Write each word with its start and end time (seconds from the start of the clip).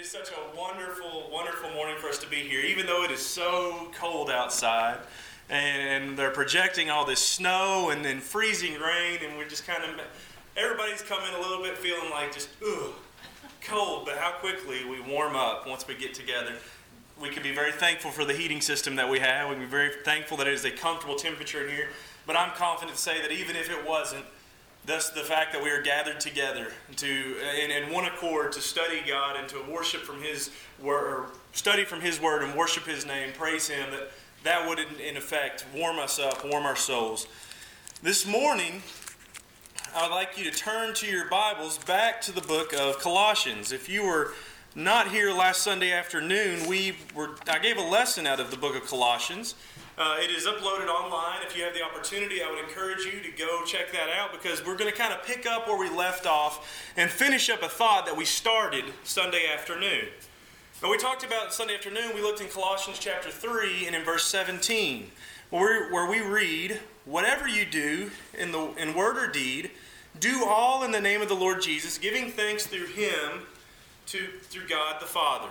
is 0.00 0.10
such 0.10 0.30
a 0.30 0.56
wonderful, 0.56 1.28
wonderful 1.30 1.68
morning 1.72 1.94
for 1.98 2.08
us 2.08 2.16
to 2.16 2.26
be 2.26 2.36
here, 2.36 2.60
even 2.60 2.86
though 2.86 3.04
it 3.04 3.10
is 3.10 3.20
so 3.20 3.90
cold 3.94 4.30
outside. 4.30 4.98
And 5.50 6.16
they're 6.16 6.30
projecting 6.30 6.88
all 6.88 7.04
this 7.04 7.20
snow 7.20 7.90
and 7.90 8.02
then 8.02 8.20
freezing 8.20 8.80
rain, 8.80 9.18
and 9.22 9.36
we're 9.36 9.48
just 9.48 9.66
kind 9.66 9.84
of, 9.84 10.00
everybody's 10.56 11.02
coming 11.02 11.34
a 11.34 11.38
little 11.38 11.62
bit 11.62 11.76
feeling 11.76 12.08
like 12.10 12.32
just, 12.32 12.48
ugh, 12.66 12.92
cold, 13.62 14.06
but 14.06 14.16
how 14.16 14.30
quickly 14.32 14.86
we 14.88 15.02
warm 15.02 15.36
up 15.36 15.68
once 15.68 15.86
we 15.86 15.94
get 15.94 16.14
together. 16.14 16.54
We 17.20 17.28
can 17.28 17.42
be 17.42 17.54
very 17.54 17.72
thankful 17.72 18.10
for 18.10 18.24
the 18.24 18.32
heating 18.32 18.62
system 18.62 18.96
that 18.96 19.10
we 19.10 19.18
have. 19.18 19.50
We 19.50 19.56
can 19.56 19.64
be 19.64 19.70
very 19.70 19.92
thankful 20.02 20.38
that 20.38 20.46
it 20.46 20.54
is 20.54 20.64
a 20.64 20.70
comfortable 20.70 21.16
temperature 21.16 21.66
in 21.66 21.74
here. 21.74 21.88
But 22.26 22.36
I'm 22.36 22.52
confident 22.52 22.96
to 22.96 23.02
say 23.02 23.20
that 23.20 23.32
even 23.32 23.54
if 23.54 23.68
it 23.68 23.86
wasn't, 23.86 24.24
Thus, 24.86 25.10
the 25.10 25.20
fact 25.20 25.52
that 25.52 25.62
we 25.62 25.70
are 25.70 25.82
gathered 25.82 26.20
together 26.20 26.68
to 26.96 27.36
in, 27.62 27.70
in 27.70 27.92
one 27.92 28.06
accord 28.06 28.52
to 28.52 28.60
study 28.60 29.02
God 29.06 29.36
and 29.36 29.48
to 29.50 29.62
worship 29.70 30.02
from 30.02 30.22
His 30.22 30.50
word, 30.82 31.26
study 31.52 31.84
from 31.84 32.00
His 32.00 32.20
word 32.20 32.42
and 32.42 32.54
worship 32.54 32.84
His 32.84 33.06
name, 33.06 33.32
praise 33.34 33.68
Him. 33.68 33.90
That 33.90 34.10
that 34.42 34.66
would, 34.66 34.78
in, 34.78 35.16
effect, 35.16 35.66
warm 35.74 35.98
us 35.98 36.18
up, 36.18 36.46
warm 36.46 36.64
our 36.64 36.76
souls. 36.76 37.26
This 38.02 38.26
morning, 38.26 38.82
I 39.94 40.08
would 40.08 40.14
like 40.14 40.38
you 40.38 40.50
to 40.50 40.56
turn 40.56 40.94
to 40.94 41.06
your 41.06 41.28
Bibles 41.28 41.76
back 41.78 42.22
to 42.22 42.32
the 42.32 42.40
book 42.40 42.72
of 42.72 42.98
Colossians. 43.00 43.70
If 43.70 43.90
you 43.90 44.02
were 44.02 44.32
not 44.74 45.08
here 45.08 45.30
last 45.30 45.60
Sunday 45.62 45.92
afternoon, 45.92 46.66
we 46.66 46.96
were 47.14 47.36
I 47.50 47.58
gave 47.58 47.76
a 47.76 47.82
lesson 47.82 48.26
out 48.26 48.40
of 48.40 48.50
the 48.50 48.56
book 48.56 48.74
of 48.74 48.86
Colossians. 48.88 49.54
Uh, 50.00 50.16
it 50.18 50.30
is 50.30 50.46
uploaded 50.46 50.88
online. 50.88 51.40
If 51.46 51.54
you 51.54 51.62
have 51.62 51.74
the 51.74 51.82
opportunity, 51.82 52.42
I 52.42 52.50
would 52.50 52.58
encourage 52.58 53.04
you 53.04 53.20
to 53.20 53.30
go 53.36 53.66
check 53.66 53.92
that 53.92 54.08
out 54.08 54.32
because 54.32 54.64
we're 54.64 54.78
going 54.78 54.90
to 54.90 54.96
kind 54.96 55.12
of 55.12 55.22
pick 55.26 55.44
up 55.44 55.68
where 55.68 55.78
we 55.78 55.94
left 55.94 56.26
off 56.26 56.90
and 56.96 57.10
finish 57.10 57.50
up 57.50 57.62
a 57.62 57.68
thought 57.68 58.06
that 58.06 58.16
we 58.16 58.24
started 58.24 58.86
Sunday 59.04 59.46
afternoon. 59.52 60.06
Now, 60.82 60.90
we 60.90 60.96
talked 60.96 61.22
about 61.22 61.52
Sunday 61.52 61.74
afternoon, 61.74 62.12
we 62.14 62.22
looked 62.22 62.40
in 62.40 62.48
Colossians 62.48 62.98
chapter 62.98 63.30
3 63.30 63.88
and 63.88 63.94
in 63.94 64.02
verse 64.02 64.24
17, 64.24 65.10
where, 65.50 65.92
where 65.92 66.08
we 66.08 66.22
read, 66.22 66.80
Whatever 67.04 67.46
you 67.46 67.66
do 67.66 68.10
in, 68.38 68.52
the, 68.52 68.72
in 68.78 68.94
word 68.94 69.18
or 69.18 69.26
deed, 69.26 69.70
do 70.18 70.46
all 70.46 70.82
in 70.82 70.92
the 70.92 71.00
name 71.00 71.20
of 71.20 71.28
the 71.28 71.34
Lord 71.34 71.60
Jesus, 71.60 71.98
giving 71.98 72.30
thanks 72.30 72.64
through 72.64 72.86
him 72.86 73.42
to, 74.06 74.28
through 74.44 74.66
God 74.66 74.98
the 74.98 75.06
Father. 75.06 75.50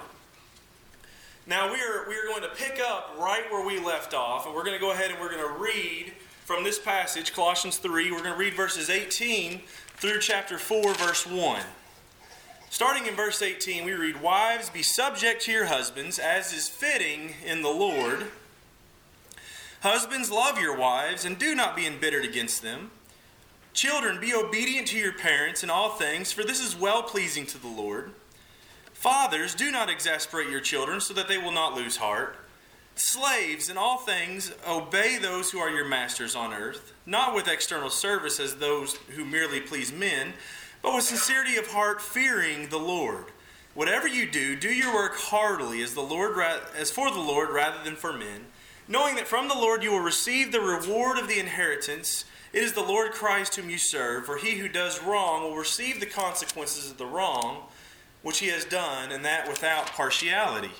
Now 1.50 1.73
we 1.73 1.81
are 1.81 2.08
we 2.08 2.14
are 2.14 2.28
going 2.28 2.44
to 2.44 2.55
pick 2.55 2.80
up 2.80 3.16
right 3.17 3.42
where 3.50 3.66
we 3.66 3.80
left 3.80 4.14
off, 4.14 4.45
and 4.45 4.53
we're 4.53 4.64
going 4.64 4.78
to 4.78 4.80
go 4.80 4.92
ahead 4.92 5.09
and 5.09 5.19
we're 5.19 5.31
going 5.31 5.42
to 5.42 5.59
read 5.59 6.14
from 6.45 6.64
this 6.64 6.78
passage, 6.78 7.33
Colossians 7.33 7.80
3. 7.80 8.11
We're 8.11 8.19
going 8.19 8.33
to 8.33 8.38
read 8.38 8.53
verses 8.53 8.88
18 8.88 9.61
through 9.97 10.19
chapter 10.19 10.59
4, 10.59 10.94
verse 10.94 11.25
1. 11.25 11.64
Starting 12.69 13.08
in 13.08 13.16
verse 13.16 13.41
18, 13.41 13.83
we 13.83 13.94
read, 13.94 14.22
Wives, 14.22 14.69
be 14.69 14.83
subject 14.83 15.41
to 15.41 15.52
your 15.52 15.66
husbands, 15.66 16.19
as 16.19 16.53
is 16.53 16.69
fitting 16.69 17.33
in 17.44 17.63
the 17.63 17.69
Lord. 17.69 18.28
Husbands, 19.81 20.30
love 20.30 20.59
your 20.59 20.78
wives, 20.78 21.25
and 21.25 21.39
do 21.39 21.56
not 21.56 21.75
be 21.75 21.88
embittered 21.88 22.25
against 22.25 22.61
them. 22.61 22.91
Children, 23.73 24.22
be 24.22 24.36
obedient 24.36 24.88
to 24.89 25.00
your 25.00 25.13
parents 25.13 25.63
in 25.63 25.72
all 25.72 25.89
things, 25.89 26.31
for 26.31 26.44
this 26.44 26.63
is 26.63 26.75
well 26.75 27.02
pleasing 27.02 27.47
to 27.47 27.58
the 27.58 27.67
Lord. 27.67 28.11
Fathers, 29.00 29.55
do 29.55 29.72
not 29.72 29.89
exasperate 29.89 30.50
your 30.50 30.59
children 30.59 31.00
so 31.00 31.14
that 31.14 31.30
they 31.30 31.38
will 31.38 31.53
not 31.53 31.73
lose 31.73 31.95
heart. 31.95 32.36
Slaves, 32.95 33.69
in 33.69 33.78
all 33.78 34.00
things, 34.00 34.52
obey 34.67 35.17
those 35.17 35.50
who 35.50 35.59
are 35.59 35.69
your 35.69 35.88
masters 35.88 36.36
on 36.36 36.53
earth, 36.53 36.91
not 37.06 37.33
with 37.33 37.47
external 37.47 37.89
service 37.89 38.41
as 38.41 38.56
those 38.58 38.97
who 39.16 39.23
merely 39.23 39.61
please 39.61 39.94
men, 39.94 40.33
but 40.81 40.94
with 40.94 41.06
sincerity 41.06 41.56
of 41.56 41.67
heart, 41.67 42.02
fearing 42.02 42.67
the 42.67 42.78
Lord. 42.78 43.28
Whatever 43.73 44.06
you 44.06 44.30
do, 44.30 44.58
do 44.58 44.67
your 44.67 44.94
work 44.94 45.16
heartily 45.16 45.81
as 45.81 45.94
the 45.94 46.02
Lord 46.02 46.38
as 46.75 46.91
for 46.91 47.09
the 47.09 47.22
Lord 47.22 47.52
rather 47.52 47.81
than 47.81 47.95
for 47.95 48.11
men, 48.11 48.47
knowing 48.86 49.16
that 49.16 49.30
from 49.30 49.47
the 49.47 49.56
Lord 49.56 49.81
you 49.81 49.91
will 49.91 50.02
receive 50.02 50.52
the 50.52 50.59
reward 50.59 51.17
of 51.17 51.29
the 51.29 51.40
inheritance. 51.40 52.25
It 52.51 52.63
is 52.63 52.74
the 52.74 52.81
Lord 52.81 53.13
Christ 53.13 53.56
whom 53.56 53.69
you 53.69 53.78
serve, 53.78 54.25
for 54.25 54.35
he 54.35 54.57
who 54.57 54.68
does 54.68 55.01
wrong 55.01 55.44
will 55.44 55.56
receive 55.56 56.01
the 56.01 56.06
consequences 56.06 56.91
of 56.91 56.97
the 56.97 57.06
wrong 57.06 57.63
which 58.22 58.40
he 58.40 58.47
has 58.47 58.66
done, 58.66 59.12
and 59.12 59.24
that 59.24 59.47
without 59.47 59.88
partiality. 59.88 60.72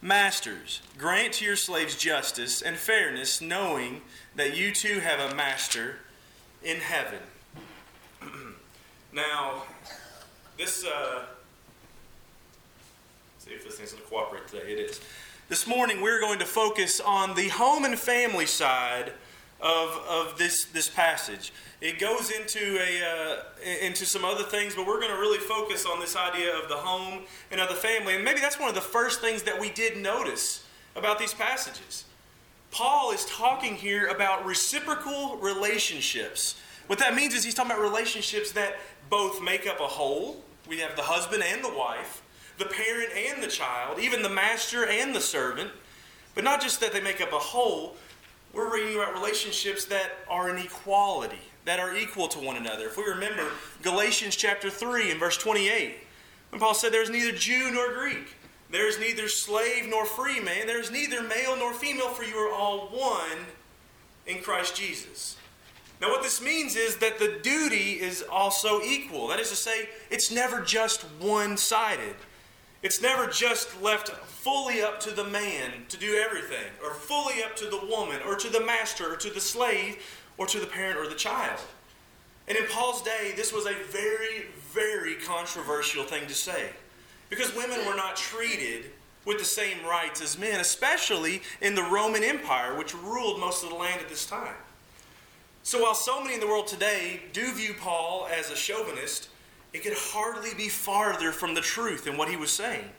Masters, 0.00 0.80
grant 0.96 1.34
to 1.34 1.44
your 1.44 1.56
slaves 1.56 1.96
justice 1.96 2.62
and 2.62 2.76
fairness, 2.76 3.40
knowing 3.40 4.02
that 4.36 4.56
you 4.56 4.72
too 4.72 5.00
have 5.00 5.18
a 5.18 5.34
master 5.34 5.96
in 6.62 6.76
heaven. 6.76 7.18
now, 9.12 9.64
this, 10.56 10.84
uh, 10.84 11.24
see 13.38 13.50
if 13.50 13.64
this 13.64 13.74
thing's 13.76 13.92
going 13.92 14.02
to 14.02 14.08
cooperate 14.08 14.46
today. 14.46 14.72
It 14.72 14.78
is. 14.78 15.00
This 15.48 15.66
morning, 15.66 16.00
we're 16.00 16.20
going 16.20 16.38
to 16.38 16.44
focus 16.44 17.00
on 17.00 17.34
the 17.34 17.48
home 17.48 17.84
and 17.84 17.98
family 17.98 18.46
side 18.46 19.12
of, 19.60 20.00
of 20.08 20.38
this, 20.38 20.66
this 20.66 20.88
passage. 20.88 21.52
It 21.80 21.98
goes 21.98 22.30
into, 22.30 22.78
a, 22.80 23.02
uh, 23.04 23.42
into 23.82 24.04
some 24.04 24.24
other 24.24 24.44
things, 24.44 24.74
but 24.74 24.86
we're 24.86 25.00
going 25.00 25.12
to 25.12 25.20
really 25.20 25.38
focus 25.38 25.86
on 25.86 26.00
this 26.00 26.16
idea 26.16 26.56
of 26.56 26.68
the 26.68 26.76
home 26.76 27.22
and 27.50 27.60
of 27.60 27.68
the 27.68 27.74
family. 27.74 28.14
And 28.14 28.24
maybe 28.24 28.40
that's 28.40 28.58
one 28.58 28.68
of 28.68 28.74
the 28.74 28.80
first 28.80 29.20
things 29.20 29.44
that 29.44 29.60
we 29.60 29.70
did 29.70 29.96
notice 29.96 30.64
about 30.96 31.18
these 31.18 31.34
passages. 31.34 32.04
Paul 32.70 33.12
is 33.12 33.24
talking 33.26 33.74
here 33.74 34.08
about 34.08 34.44
reciprocal 34.44 35.36
relationships. 35.36 36.60
What 36.86 36.98
that 36.98 37.14
means 37.14 37.34
is 37.34 37.44
he's 37.44 37.54
talking 37.54 37.72
about 37.72 37.82
relationships 37.82 38.52
that 38.52 38.76
both 39.08 39.42
make 39.42 39.66
up 39.66 39.80
a 39.80 39.86
whole. 39.86 40.42
We 40.68 40.78
have 40.80 40.96
the 40.96 41.02
husband 41.02 41.42
and 41.42 41.64
the 41.64 41.72
wife, 41.72 42.22
the 42.58 42.66
parent 42.66 43.10
and 43.16 43.42
the 43.42 43.48
child, 43.48 43.98
even 44.00 44.22
the 44.22 44.28
master 44.28 44.86
and 44.86 45.14
the 45.14 45.20
servant. 45.20 45.70
But 46.34 46.44
not 46.44 46.60
just 46.60 46.80
that 46.80 46.92
they 46.92 47.00
make 47.00 47.20
up 47.20 47.32
a 47.32 47.38
whole, 47.38 47.96
we're 48.58 48.74
reading 48.74 48.96
about 48.96 49.14
relationships 49.14 49.84
that 49.84 50.10
are 50.28 50.50
in 50.50 50.58
equality, 50.58 51.38
that 51.64 51.78
are 51.78 51.96
equal 51.96 52.26
to 52.26 52.40
one 52.40 52.56
another. 52.56 52.86
If 52.86 52.96
we 52.96 53.04
remember 53.04 53.46
Galatians 53.82 54.34
chapter 54.34 54.68
3 54.68 55.12
and 55.12 55.20
verse 55.20 55.38
28, 55.38 55.94
when 56.50 56.60
Paul 56.60 56.74
said, 56.74 56.92
There's 56.92 57.08
neither 57.08 57.30
Jew 57.30 57.70
nor 57.72 57.94
Greek, 57.94 58.34
there's 58.68 58.98
neither 58.98 59.28
slave 59.28 59.86
nor 59.88 60.04
free 60.04 60.40
man, 60.40 60.66
there's 60.66 60.90
neither 60.90 61.22
male 61.22 61.56
nor 61.56 61.72
female, 61.72 62.08
for 62.08 62.24
you 62.24 62.34
are 62.34 62.52
all 62.52 62.88
one 62.88 63.46
in 64.26 64.42
Christ 64.42 64.74
Jesus. 64.74 65.36
Now, 66.00 66.10
what 66.10 66.24
this 66.24 66.42
means 66.42 66.74
is 66.74 66.96
that 66.96 67.20
the 67.20 67.38
duty 67.40 68.00
is 68.00 68.24
also 68.28 68.82
equal. 68.82 69.28
That 69.28 69.38
is 69.38 69.50
to 69.50 69.56
say, 69.56 69.88
it's 70.10 70.32
never 70.32 70.60
just 70.62 71.02
one 71.20 71.56
sided. 71.56 72.16
It's 72.82 73.02
never 73.02 73.26
just 73.26 73.80
left 73.82 74.08
fully 74.08 74.82
up 74.82 75.00
to 75.00 75.10
the 75.10 75.24
man 75.24 75.72
to 75.88 75.96
do 75.96 76.14
everything, 76.14 76.70
or 76.82 76.94
fully 76.94 77.42
up 77.42 77.56
to 77.56 77.66
the 77.66 77.84
woman, 77.86 78.20
or 78.24 78.36
to 78.36 78.48
the 78.48 78.64
master, 78.64 79.12
or 79.12 79.16
to 79.16 79.30
the 79.30 79.40
slave, 79.40 79.96
or 80.36 80.46
to 80.46 80.60
the 80.60 80.66
parent 80.66 80.98
or 80.98 81.08
the 81.08 81.16
child. 81.16 81.60
And 82.46 82.56
in 82.56 82.66
Paul's 82.66 83.02
day, 83.02 83.32
this 83.36 83.52
was 83.52 83.66
a 83.66 83.74
very, 83.90 84.46
very 84.72 85.16
controversial 85.16 86.04
thing 86.04 86.26
to 86.28 86.34
say. 86.34 86.70
Because 87.28 87.54
women 87.54 87.84
were 87.84 87.96
not 87.96 88.16
treated 88.16 88.86
with 89.24 89.38
the 89.38 89.44
same 89.44 89.84
rights 89.84 90.22
as 90.22 90.38
men, 90.38 90.60
especially 90.60 91.42
in 91.60 91.74
the 91.74 91.82
Roman 91.82 92.24
Empire, 92.24 92.78
which 92.78 92.94
ruled 92.94 93.40
most 93.40 93.64
of 93.64 93.70
the 93.70 93.74
land 93.74 94.00
at 94.00 94.08
this 94.08 94.24
time. 94.24 94.54
So 95.62 95.82
while 95.82 95.94
so 95.94 96.22
many 96.22 96.34
in 96.34 96.40
the 96.40 96.46
world 96.46 96.68
today 96.68 97.22
do 97.34 97.52
view 97.52 97.74
Paul 97.78 98.28
as 98.32 98.50
a 98.50 98.56
chauvinist, 98.56 99.27
it 99.72 99.82
could 99.82 99.94
hardly 99.94 100.54
be 100.54 100.68
farther 100.68 101.32
from 101.32 101.54
the 101.54 101.60
truth 101.60 102.06
in 102.06 102.16
what 102.16 102.28
he 102.28 102.36
was 102.36 102.50
saying. 102.50 102.90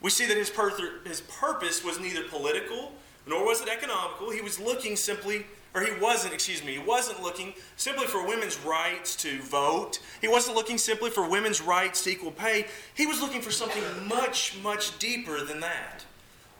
We 0.00 0.10
see 0.10 0.26
that 0.26 0.36
his, 0.36 0.50
pur- 0.50 1.00
his 1.04 1.20
purpose 1.22 1.84
was 1.84 1.98
neither 1.98 2.22
political 2.24 2.92
nor 3.26 3.44
was 3.44 3.60
it 3.60 3.68
economical. 3.68 4.30
He 4.30 4.40
was 4.40 4.60
looking 4.60 4.94
simply, 4.94 5.46
or 5.74 5.82
he 5.82 5.98
wasn't, 6.00 6.32
excuse 6.32 6.64
me, 6.64 6.74
he 6.74 6.78
wasn't 6.78 7.22
looking 7.22 7.54
simply 7.76 8.06
for 8.06 8.24
women's 8.24 8.58
rights 8.60 9.16
to 9.16 9.40
vote. 9.42 9.98
He 10.20 10.28
wasn't 10.28 10.56
looking 10.56 10.78
simply 10.78 11.10
for 11.10 11.28
women's 11.28 11.60
rights 11.60 12.04
to 12.04 12.10
equal 12.10 12.30
pay. 12.30 12.66
He 12.94 13.06
was 13.06 13.20
looking 13.20 13.40
for 13.40 13.50
something 13.50 13.82
much, 14.06 14.56
much 14.62 14.96
deeper 14.98 15.44
than 15.44 15.60
that. 15.60 16.04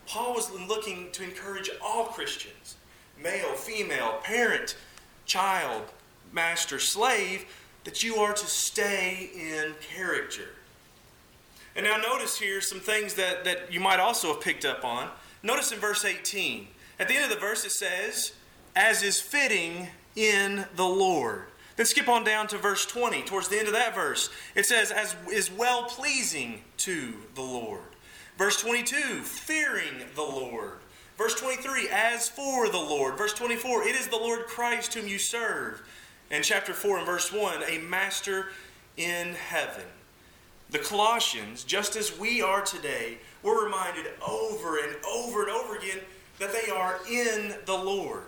Paul 0.07 0.35
was 0.35 0.51
looking 0.53 1.11
to 1.13 1.23
encourage 1.23 1.71
all 1.83 2.07
Christians 2.07 2.77
male, 3.23 3.55
female, 3.55 4.19
parent, 4.23 4.77
child, 5.25 5.83
master, 6.33 6.79
slave 6.79 7.47
that 7.87 8.03
you 8.03 8.17
are 8.17 8.35
to 8.35 8.47
stay 8.47 9.31
in 9.35 9.73
character. 9.81 10.49
And 11.77 11.87
now 11.87 11.97
notice 11.97 12.39
here 12.39 12.61
some 12.61 12.81
things 12.81 13.15
that, 13.15 13.45
that 13.45 13.73
you 13.73 13.81
might 13.81 14.01
also 14.01 14.29
have 14.29 14.43
picked 14.43 14.65
up 14.65 14.85
on. 14.85 15.09
Notice 15.43 15.71
in 15.71 15.79
verse 15.79 16.05
18. 16.05 16.67
At 16.99 17.07
the 17.07 17.15
end 17.15 17.25
of 17.25 17.31
the 17.31 17.41
verse 17.41 17.65
it 17.65 17.71
says, 17.71 18.33
as 18.75 19.03
is 19.03 19.21
fitting 19.21 19.89
in 20.17 20.67
the 20.75 20.85
Lord. 20.85 21.45
Then 21.77 21.87
skip 21.87 22.09
on 22.09 22.25
down 22.25 22.49
to 22.49 22.59
verse 22.59 22.85
20. 22.87 23.23
Towards 23.23 23.49
the 23.49 23.59
end 23.59 23.69
of 23.69 23.75
that 23.75 23.95
verse, 23.95 24.31
it 24.55 24.67
says, 24.67 24.91
as 24.91 25.15
is 25.31 25.51
well 25.51 25.85
pleasing 25.85 26.63
to 26.79 27.15
the 27.35 27.43
Lord. 27.43 27.83
Verse 28.37 28.61
22, 28.61 28.97
fearing 29.23 30.07
the 30.15 30.23
Lord. 30.23 30.79
Verse 31.17 31.35
23, 31.35 31.89
as 31.91 32.29
for 32.29 32.69
the 32.69 32.79
Lord. 32.79 33.17
Verse 33.17 33.33
24, 33.33 33.85
it 33.85 33.95
is 33.95 34.09
the 34.09 34.17
Lord 34.17 34.47
Christ 34.47 34.95
whom 34.95 35.07
you 35.07 35.19
serve. 35.19 35.83
And 36.31 36.43
chapter 36.43 36.73
4 36.73 36.99
and 36.99 37.07
verse 37.07 37.33
1, 37.33 37.63
a 37.69 37.79
master 37.79 38.49
in 38.97 39.35
heaven. 39.35 39.85
the 40.69 40.79
Colossians, 40.81 41.63
just 41.63 41.95
as 41.95 42.19
we 42.19 42.43
are 42.43 42.63
today, 42.63 43.19
were 43.43 43.65
reminded 43.65 44.07
over 44.27 44.79
and 44.79 44.97
over 45.07 45.43
and 45.43 45.51
over 45.51 45.77
again 45.77 46.01
that 46.41 46.53
they 46.53 46.71
are 46.71 46.99
in 47.09 47.55
the 47.67 47.77
Lord. 47.77 48.23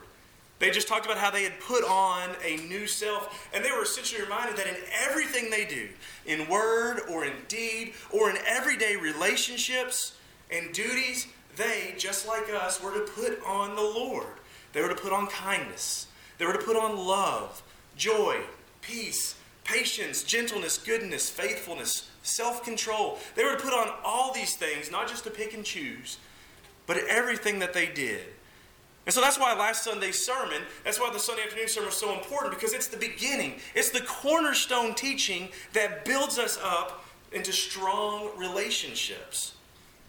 They 0.60 0.70
just 0.70 0.86
talked 0.86 1.04
about 1.04 1.18
how 1.18 1.30
they 1.30 1.42
had 1.42 1.58
put 1.60 1.84
on 1.84 2.30
a 2.44 2.56
new 2.68 2.86
self, 2.86 3.48
and 3.52 3.64
they 3.64 3.70
were 3.72 3.82
essentially 3.82 4.22
reminded 4.22 4.56
that 4.56 4.68
in 4.68 4.76
everything 5.08 5.50
they 5.50 5.64
do, 5.64 5.88
in 6.26 6.48
word 6.48 7.00
or 7.10 7.24
in 7.24 7.32
deed 7.48 7.94
or 8.12 8.30
in 8.30 8.36
everyday 8.46 8.96
relationships 8.96 10.16
and 10.50 10.72
duties, 10.72 11.26
they, 11.56 11.94
just 11.98 12.26
like 12.26 12.48
us, 12.52 12.80
were 12.82 12.92
to 12.92 13.00
put 13.12 13.44
on 13.44 13.74
the 13.74 13.82
Lord. 13.82 14.26
They 14.72 14.80
were 14.80 14.88
to 14.88 14.94
put 14.94 15.12
on 15.12 15.26
kindness, 15.26 16.06
they 16.38 16.46
were 16.46 16.52
to 16.52 16.58
put 16.58 16.76
on 16.76 16.96
love, 16.96 17.62
joy, 17.98 18.40
peace, 18.80 19.34
patience, 19.64 20.22
gentleness, 20.22 20.78
goodness, 20.78 21.28
faithfulness, 21.28 22.08
self 22.22 22.64
control. 22.64 23.18
They 23.34 23.44
were 23.44 23.56
to 23.56 23.62
put 23.62 23.74
on 23.74 23.92
all 24.02 24.32
these 24.32 24.56
things, 24.56 24.90
not 24.90 25.08
just 25.08 25.24
to 25.24 25.30
pick 25.30 25.52
and 25.52 25.64
choose, 25.64 26.16
but 26.86 26.96
everything 27.08 27.58
that 27.58 27.74
they 27.74 27.86
did. 27.86 28.22
And 29.04 29.14
so 29.14 29.20
that's 29.22 29.38
why 29.38 29.54
last 29.54 29.84
Sunday's 29.84 30.22
sermon, 30.24 30.62
that's 30.84 31.00
why 31.00 31.10
the 31.10 31.18
Sunday 31.18 31.42
afternoon 31.42 31.68
sermon 31.68 31.86
was 31.86 31.96
so 31.96 32.12
important, 32.12 32.54
because 32.54 32.74
it's 32.74 32.88
the 32.88 32.96
beginning. 32.98 33.54
It's 33.74 33.90
the 33.90 34.02
cornerstone 34.02 34.94
teaching 34.94 35.48
that 35.72 36.04
builds 36.04 36.38
us 36.38 36.58
up 36.62 37.04
into 37.32 37.52
strong 37.52 38.30
relationships. 38.36 39.54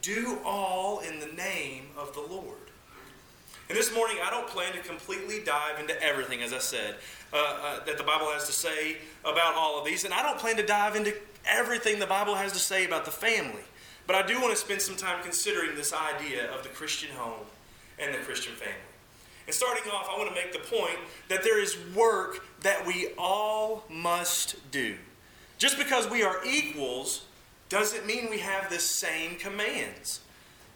Do 0.01 0.39
all 0.45 0.99
in 0.99 1.19
the 1.19 1.27
name 1.27 1.87
of 1.97 2.13
the 2.13 2.21
Lord. 2.21 2.68
And 3.69 3.77
this 3.77 3.93
morning, 3.93 4.17
I 4.23 4.31
don't 4.31 4.47
plan 4.47 4.73
to 4.73 4.79
completely 4.79 5.41
dive 5.43 5.79
into 5.79 6.01
everything, 6.01 6.41
as 6.41 6.53
I 6.53 6.57
said, 6.57 6.95
uh, 7.31 7.37
uh, 7.37 7.85
that 7.85 7.99
the 7.99 8.03
Bible 8.03 8.25
has 8.31 8.47
to 8.47 8.51
say 8.51 8.97
about 9.21 9.53
all 9.53 9.77
of 9.77 9.85
these. 9.85 10.05
And 10.05 10.13
I 10.13 10.23
don't 10.23 10.39
plan 10.39 10.55
to 10.55 10.65
dive 10.65 10.95
into 10.95 11.13
everything 11.45 11.99
the 11.99 12.07
Bible 12.07 12.33
has 12.33 12.51
to 12.53 12.59
say 12.59 12.85
about 12.85 13.05
the 13.05 13.11
family. 13.11 13.61
But 14.07 14.15
I 14.15 14.25
do 14.25 14.41
want 14.41 14.51
to 14.51 14.59
spend 14.59 14.81
some 14.81 14.95
time 14.95 15.21
considering 15.21 15.75
this 15.75 15.93
idea 15.93 16.51
of 16.51 16.63
the 16.63 16.69
Christian 16.69 17.11
home 17.15 17.45
and 17.99 18.11
the 18.11 18.17
Christian 18.17 18.53
family. 18.55 18.73
And 19.45 19.53
starting 19.53 19.83
off, 19.91 20.09
I 20.11 20.17
want 20.17 20.29
to 20.29 20.35
make 20.35 20.51
the 20.51 20.59
point 20.59 20.97
that 21.27 21.43
there 21.43 21.61
is 21.61 21.77
work 21.95 22.43
that 22.61 22.87
we 22.87 23.09
all 23.19 23.83
must 23.87 24.71
do. 24.71 24.95
Just 25.59 25.77
because 25.77 26.09
we 26.09 26.23
are 26.23 26.37
equals 26.43 27.25
doesn't 27.67 28.07
mean 28.07 28.31
we 28.31 28.39
have 28.39 28.71
the 28.71 28.79
same 28.79 29.35
commands. 29.35 30.21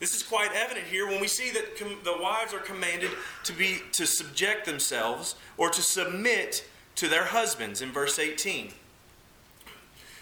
This 0.03 0.15
is 0.15 0.21
quite 0.21 0.51
evident 0.53 0.85
here 0.87 1.07
when 1.07 1.21
we 1.21 1.29
see 1.29 1.49
that 1.51 1.77
com- 1.77 1.97
the 2.03 2.17
wives 2.21 2.53
are 2.53 2.59
commanded 2.59 3.09
to 3.45 3.53
be 3.53 3.77
to 3.93 4.05
subject 4.05 4.65
themselves 4.65 5.35
or 5.55 5.69
to 5.69 5.81
submit 5.81 6.67
to 6.95 7.07
their 7.07 7.23
husbands 7.23 7.81
in 7.81 7.89
verse 7.93 8.19
18. 8.19 8.73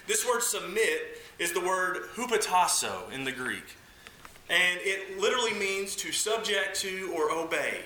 This 0.05 0.23
word 0.23 0.43
submit 0.43 1.23
is 1.39 1.51
the 1.53 1.61
word 1.61 2.09
hupotasso 2.13 3.11
in 3.11 3.23
the 3.23 3.31
Greek. 3.31 3.75
And 4.51 4.79
it 4.83 5.19
literally 5.19 5.53
means 5.53 5.95
to 5.95 6.11
subject 6.11 6.79
to 6.81 7.11
or 7.17 7.31
obey. 7.31 7.79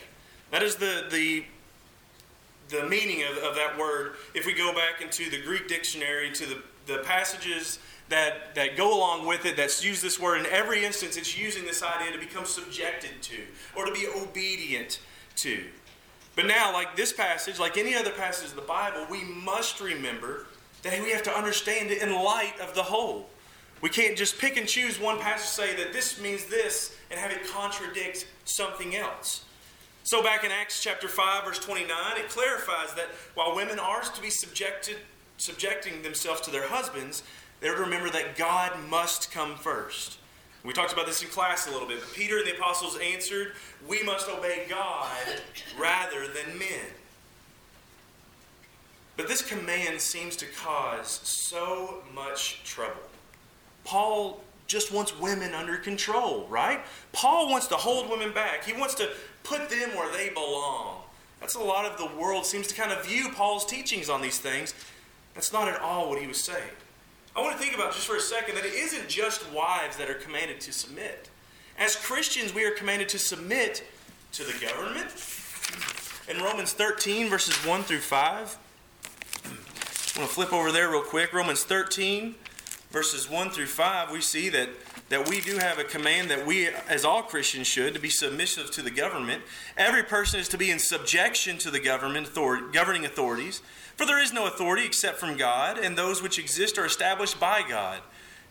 That 0.52 0.64
is 0.64 0.76
the, 0.76 1.08
the, 1.10 1.46
the 2.70 2.84
meaning 2.88 3.24
of, 3.24 3.38
of 3.44 3.56
that 3.56 3.78
word. 3.78 4.14
If 4.34 4.46
we 4.46 4.54
go 4.54 4.74
back 4.74 5.02
into 5.02 5.30
the 5.30 5.42
Greek 5.42 5.68
dictionary 5.68 6.32
to 6.32 6.46
the, 6.46 6.62
the 6.88 6.98
passages 7.00 7.80
that, 8.10 8.54
that 8.56 8.78
go 8.78 8.96
along 8.96 9.26
with 9.26 9.46
it 9.46 9.58
that's 9.58 9.84
used 9.84 10.04
this 10.04 10.20
word 10.20 10.40
in 10.40 10.46
every 10.48 10.86
instance 10.86 11.18
it's 11.18 11.38
using 11.38 11.66
this 11.66 11.82
idea 11.82 12.12
to 12.12 12.20
become 12.20 12.46
subjected 12.46 13.22
to 13.22 13.38
or 13.76 13.86
to 13.86 13.92
be 13.92 14.08
obedient 14.16 15.00
to 15.38 15.64
but 16.36 16.46
now 16.46 16.72
like 16.72 16.96
this 16.96 17.12
passage 17.12 17.60
like 17.60 17.78
any 17.78 17.96
other 17.96 18.12
passage 18.12 18.50
of 18.50 18.56
the 18.56 18.62
bible 18.62 19.06
we 19.10 19.24
must 19.24 19.82
remember 19.82 20.46
that 20.84 21.02
we 21.02 21.10
have 21.10 21.24
to 21.24 21.36
understand 21.36 21.90
it 21.90 22.02
in 22.02 22.14
light 22.14 22.54
of 22.62 22.76
the 22.76 22.84
whole 22.84 23.28
we 23.82 23.90
can't 23.90 24.16
just 24.16 24.38
pick 24.38 24.56
and 24.56 24.68
choose 24.68 25.00
one 25.00 25.20
passage 25.20 25.48
say 25.48 25.76
that 25.76 25.92
this 25.92 26.22
means 26.22 26.46
this 26.46 26.96
and 27.10 27.20
have 27.20 27.32
it 27.32 27.48
contradict 27.48 28.28
something 28.46 28.96
else 28.96 29.46
so 30.06 30.24
back 30.24 30.46
in 30.46 30.52
acts 30.52 30.82
chapter 30.82 31.10
5 31.10 31.44
verse 31.44 31.60
29 31.60 31.90
it 32.18 32.30
clarifies 32.30 32.94
that 32.96 33.10
while 33.34 33.56
women 33.56 33.78
are 33.78 34.02
to 34.02 34.22
be 34.22 34.30
subjected 34.30 34.98
subjecting 35.38 36.02
themselves 36.02 36.40
to 36.42 36.52
their 36.52 36.68
husbands 36.68 37.24
they're 37.60 37.76
to 37.76 37.82
remember 37.82 38.10
that 38.12 38.36
God 38.36 38.72
must 38.90 39.32
come 39.32 39.56
first. 39.56 40.20
We 40.64 40.74
talked 40.74 40.94
about 40.94 41.06
this 41.06 41.22
in 41.22 41.30
class 41.30 41.68
a 41.68 41.72
little 41.72 41.88
bit. 41.88 42.00
But 42.00 42.14
Peter 42.14 42.38
and 42.38 42.48
the 42.48 42.56
apostles 42.56 42.98
answered, 42.98 43.54
We 43.88 44.04
must 44.04 44.30
obey 44.30 44.66
God 44.70 45.42
rather 45.78 46.28
than 46.28 46.58
men. 46.58 46.86
But 49.18 49.28
this 49.28 49.42
command 49.42 50.02
seems 50.02 50.36
to 50.38 50.46
cause 50.46 51.22
so 51.24 52.04
much 52.14 52.64
trouble. 52.64 53.02
Paul 53.84 54.44
just 54.68 54.92
wants 54.92 55.18
women 55.20 55.54
under 55.54 55.78
control, 55.78 56.48
right? 56.50 56.82
Paul 57.14 57.50
wants 57.50 57.68
to 57.68 57.76
hold 57.76 58.10
women 58.10 58.34
back. 58.34 58.66
He 58.66 58.74
wants 58.74 58.96
to 58.96 59.10
put 59.46 59.70
them 59.70 59.90
where 59.96 60.12
they 60.12 60.30
belong. 60.30 61.04
That's 61.40 61.56
a 61.56 61.60
lot 61.60 61.86
of 61.86 61.98
the 61.98 62.20
world 62.20 62.46
seems 62.46 62.68
to 62.68 62.76
kind 62.76 62.92
of 62.92 63.06
view 63.06 63.30
Paul's 63.30 63.66
teachings 63.66 64.10
on 64.10 64.22
these 64.22 64.40
things. 64.40 64.74
That's 65.34 65.54
not 65.54 65.68
at 65.68 65.80
all 65.80 66.10
what 66.10 66.20
he 66.20 66.28
was 66.28 66.44
saying. 66.44 66.74
I 67.36 67.42
want 67.42 67.56
to 67.58 67.62
think 67.62 67.76
about 67.76 67.94
just 67.94 68.08
for 68.08 68.16
a 68.16 68.22
second 68.22 68.56
that 68.56 68.66
it 68.66 68.74
isn't 68.74 69.10
just 69.10 69.52
wives 69.52 69.98
that 69.98 70.10
are 70.10 70.16
commanded 70.16 70.62
to 70.62 70.72
submit. 70.72 71.30
As 71.78 71.96
Christians, 71.96 72.54
we 72.54 72.64
are 72.64 72.72
commanded 72.72 73.10
to 73.10 73.20
submit 73.20 73.84
to 74.32 74.44
the 74.44 74.54
government. 74.66 75.08
In 76.30 76.42
Romans 76.42 76.74
13, 76.74 77.30
verses 77.30 77.54
1 77.66 77.84
through 77.84 78.00
5, 78.00 78.58
I'm 79.46 79.52
going 80.16 80.28
to 80.28 80.34
flip 80.34 80.54
over 80.54 80.72
there 80.72 80.90
real 80.90 81.02
quick. 81.02 81.34
Romans 81.34 81.64
13, 81.66 82.36
verses 82.90 83.30
1 83.30 83.50
through 83.50 83.66
5, 83.66 84.12
we 84.12 84.22
see 84.22 84.48
that, 84.50 84.70
that 85.10 85.30
we 85.30 85.40
do 85.40 85.58
have 85.58 85.78
a 85.78 85.84
command 85.84 86.32
that 86.32 86.46
we, 86.48 86.68
as 86.90 87.06
all 87.06 87.22
Christians 87.22 87.68
should, 87.68 87.94
to 87.94 88.00
be 88.00 88.10
submissive 88.10 88.72
to 88.72 88.82
the 88.82 88.90
government. 88.90 89.44
Every 89.78 90.04
person 90.04 90.40
is 90.40 90.50
to 90.50 90.58
be 90.58 90.72
in 90.72 90.80
subjection 90.80 91.58
to 91.60 91.70
the 91.70 91.80
government 91.80 92.28
authority, 92.28 92.66
governing 92.72 93.06
authorities 93.06 93.62
for 93.96 94.06
there 94.06 94.22
is 94.22 94.34
no 94.34 94.46
authority 94.46 94.86
except 94.86 95.20
from 95.20 95.38
God, 95.38 95.78
and 95.78 95.98
those 95.98 96.22
which 96.22 96.38
exist 96.38 96.78
are 96.78 96.86
established 96.86 97.40
by 97.40 97.64
God. 97.68 98.02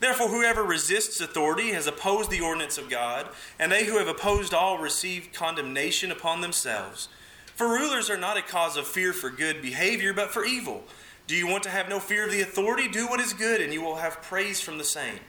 Therefore, 0.01 0.29
whoever 0.29 0.63
resists 0.63 1.21
authority 1.21 1.73
has 1.73 1.87
opposed 1.87 2.31
the 2.31 2.41
ordinance 2.41 2.79
of 2.79 2.91
God, 2.91 3.29
and 3.59 3.71
they 3.71 3.85
who 3.85 3.99
have 3.99 4.09
opposed 4.09 4.55
all 4.55 4.79
receive 4.79 5.33
condemnation 5.33 6.11
upon 6.11 6.41
themselves. 6.41 7.09
For 7.55 7.69
rulers 7.69 8.11
are 8.11 8.17
not 8.17 8.37
a 8.37 8.43
cause 8.43 8.77
of 8.77 8.87
fear 8.87 9.13
for 9.13 9.31
good 9.31 9.63
behavior, 9.63 10.13
but 10.13 10.31
for 10.31 10.45
evil. 10.45 10.85
Do 11.27 11.37
you 11.37 11.47
want 11.47 11.63
to 11.65 11.71
have 11.71 11.89
no 11.89 12.01
fear 12.01 12.25
of 12.25 12.33
the 12.33 12.43
authority? 12.43 12.89
Do 12.89 13.07
what 13.07 13.21
is 13.21 13.33
good, 13.33 13.61
and 13.61 13.73
you 13.73 13.83
will 13.83 13.97
have 13.97 14.23
praise 14.23 14.61
from 14.61 14.79
the 14.79 14.85
same. 14.85 15.21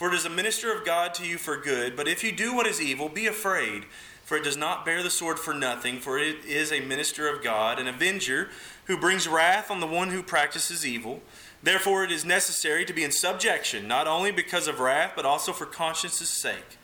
For 0.00 0.08
it 0.08 0.14
is 0.14 0.24
a 0.24 0.30
minister 0.30 0.72
of 0.72 0.86
God 0.86 1.12
to 1.12 1.26
you 1.26 1.36
for 1.36 1.58
good, 1.58 1.94
but 1.94 2.08
if 2.08 2.24
you 2.24 2.32
do 2.32 2.54
what 2.54 2.66
is 2.66 2.80
evil, 2.80 3.10
be 3.10 3.26
afraid, 3.26 3.84
for 4.24 4.38
it 4.38 4.42
does 4.42 4.56
not 4.56 4.86
bear 4.86 5.02
the 5.02 5.10
sword 5.10 5.38
for 5.38 5.52
nothing, 5.52 5.98
for 5.98 6.18
it 6.18 6.42
is 6.46 6.72
a 6.72 6.80
minister 6.80 7.28
of 7.28 7.44
God, 7.44 7.78
an 7.78 7.86
avenger 7.86 8.48
who 8.86 8.96
brings 8.96 9.28
wrath 9.28 9.70
on 9.70 9.80
the 9.80 9.86
one 9.86 10.08
who 10.08 10.22
practices 10.22 10.86
evil. 10.86 11.20
Therefore, 11.62 12.02
it 12.02 12.10
is 12.10 12.24
necessary 12.24 12.86
to 12.86 12.94
be 12.94 13.04
in 13.04 13.12
subjection, 13.12 13.86
not 13.86 14.06
only 14.06 14.32
because 14.32 14.68
of 14.68 14.80
wrath, 14.80 15.12
but 15.14 15.26
also 15.26 15.52
for 15.52 15.66
conscience's 15.66 16.30
sake. 16.30 16.78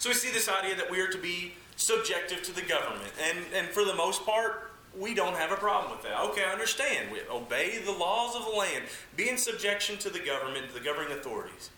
So 0.00 0.08
we 0.08 0.16
see 0.16 0.32
this 0.32 0.48
idea 0.48 0.74
that 0.74 0.90
we 0.90 1.00
are 1.00 1.06
to 1.06 1.18
be 1.18 1.54
subjective 1.76 2.42
to 2.42 2.52
the 2.52 2.62
government. 2.62 3.12
And, 3.22 3.38
and 3.54 3.68
for 3.68 3.84
the 3.84 3.94
most 3.94 4.26
part, 4.26 4.69
we 4.98 5.14
don't 5.14 5.36
have 5.36 5.52
a 5.52 5.56
problem 5.56 5.92
with 5.92 6.02
that. 6.02 6.20
Okay, 6.30 6.44
I 6.44 6.52
understand. 6.52 7.10
We 7.12 7.20
obey 7.30 7.78
the 7.84 7.92
laws 7.92 8.34
of 8.34 8.44
the 8.44 8.56
land, 8.56 8.84
be 9.16 9.28
in 9.28 9.38
subjection 9.38 9.98
to 9.98 10.10
the 10.10 10.18
government, 10.18 10.68
to 10.68 10.74
the 10.74 10.80
governing 10.80 11.12
authorities. 11.12 11.70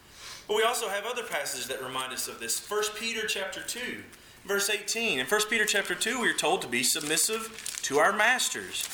But 0.49 0.57
we 0.57 0.63
also 0.63 0.89
have 0.89 1.05
other 1.05 1.23
passages 1.23 1.69
that 1.69 1.83
remind 1.83 2.13
us 2.13 2.29
of 2.29 2.41
this. 2.41 2.59
1 2.69 2.83
Peter 2.97 3.27
chapter 3.27 3.63
2 3.63 4.03
verse 4.45 4.69
18. 4.71 5.19
In 5.19 5.27
1 5.27 5.41
Peter 5.49 5.65
chapter 5.65 5.95
2, 5.95 6.21
we 6.21 6.29
are 6.29 6.35
told 6.35 6.63
to 6.63 6.69
be 6.69 6.83
submissive 6.83 7.79
to 7.83 7.99
our 7.99 8.13
masters. 8.13 8.89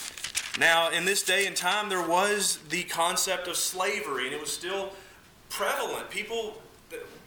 Now, 0.58 0.90
in 0.90 1.04
this 1.04 1.22
day 1.22 1.46
and 1.46 1.56
time, 1.56 1.88
there 1.88 2.06
was 2.06 2.58
the 2.68 2.84
concept 2.84 3.48
of 3.48 3.56
slavery, 3.56 4.26
and 4.26 4.34
it 4.34 4.40
was 4.40 4.52
still 4.52 4.92
prevalent. 5.48 6.10
People 6.10 6.60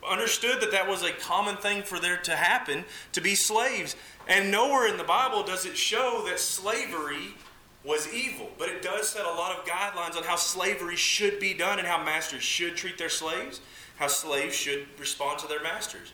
understood 0.08 0.60
that 0.62 0.72
that 0.72 0.88
was 0.88 1.04
a 1.04 1.12
common 1.12 1.56
thing 1.58 1.84
for 1.84 2.00
there 2.00 2.18
to 2.18 2.36
happen, 2.36 2.84
to 3.14 3.22
be 3.22 3.36
slaves. 3.36 3.96
And 4.32 4.50
nowhere 4.50 4.88
in 4.88 4.96
the 4.96 5.04
Bible 5.04 5.44
does 5.44 5.66
it 5.66 5.76
show 5.76 6.24
that 6.26 6.40
slavery 6.40 7.36
was 7.84 8.12
evil, 8.14 8.50
but 8.58 8.70
it 8.70 8.82
does 8.82 9.10
set 9.10 9.26
a 9.26 9.30
lot 9.30 9.58
of 9.58 9.66
guidelines 9.66 10.16
on 10.16 10.24
how 10.24 10.38
slavery 10.38 10.96
should 10.96 11.38
be 11.38 11.54
done 11.54 11.80
and 11.80 11.88
how 11.88 12.02
masters 12.02 12.42
should 12.42 12.78
treat 12.78 12.98
their 12.98 13.10
slaves, 13.10 13.60
how 13.98 14.08
slaves 14.08 14.56
should 14.56 14.88
respond 14.98 15.40
to 15.40 15.50
their 15.50 15.62
masters. 15.62 16.14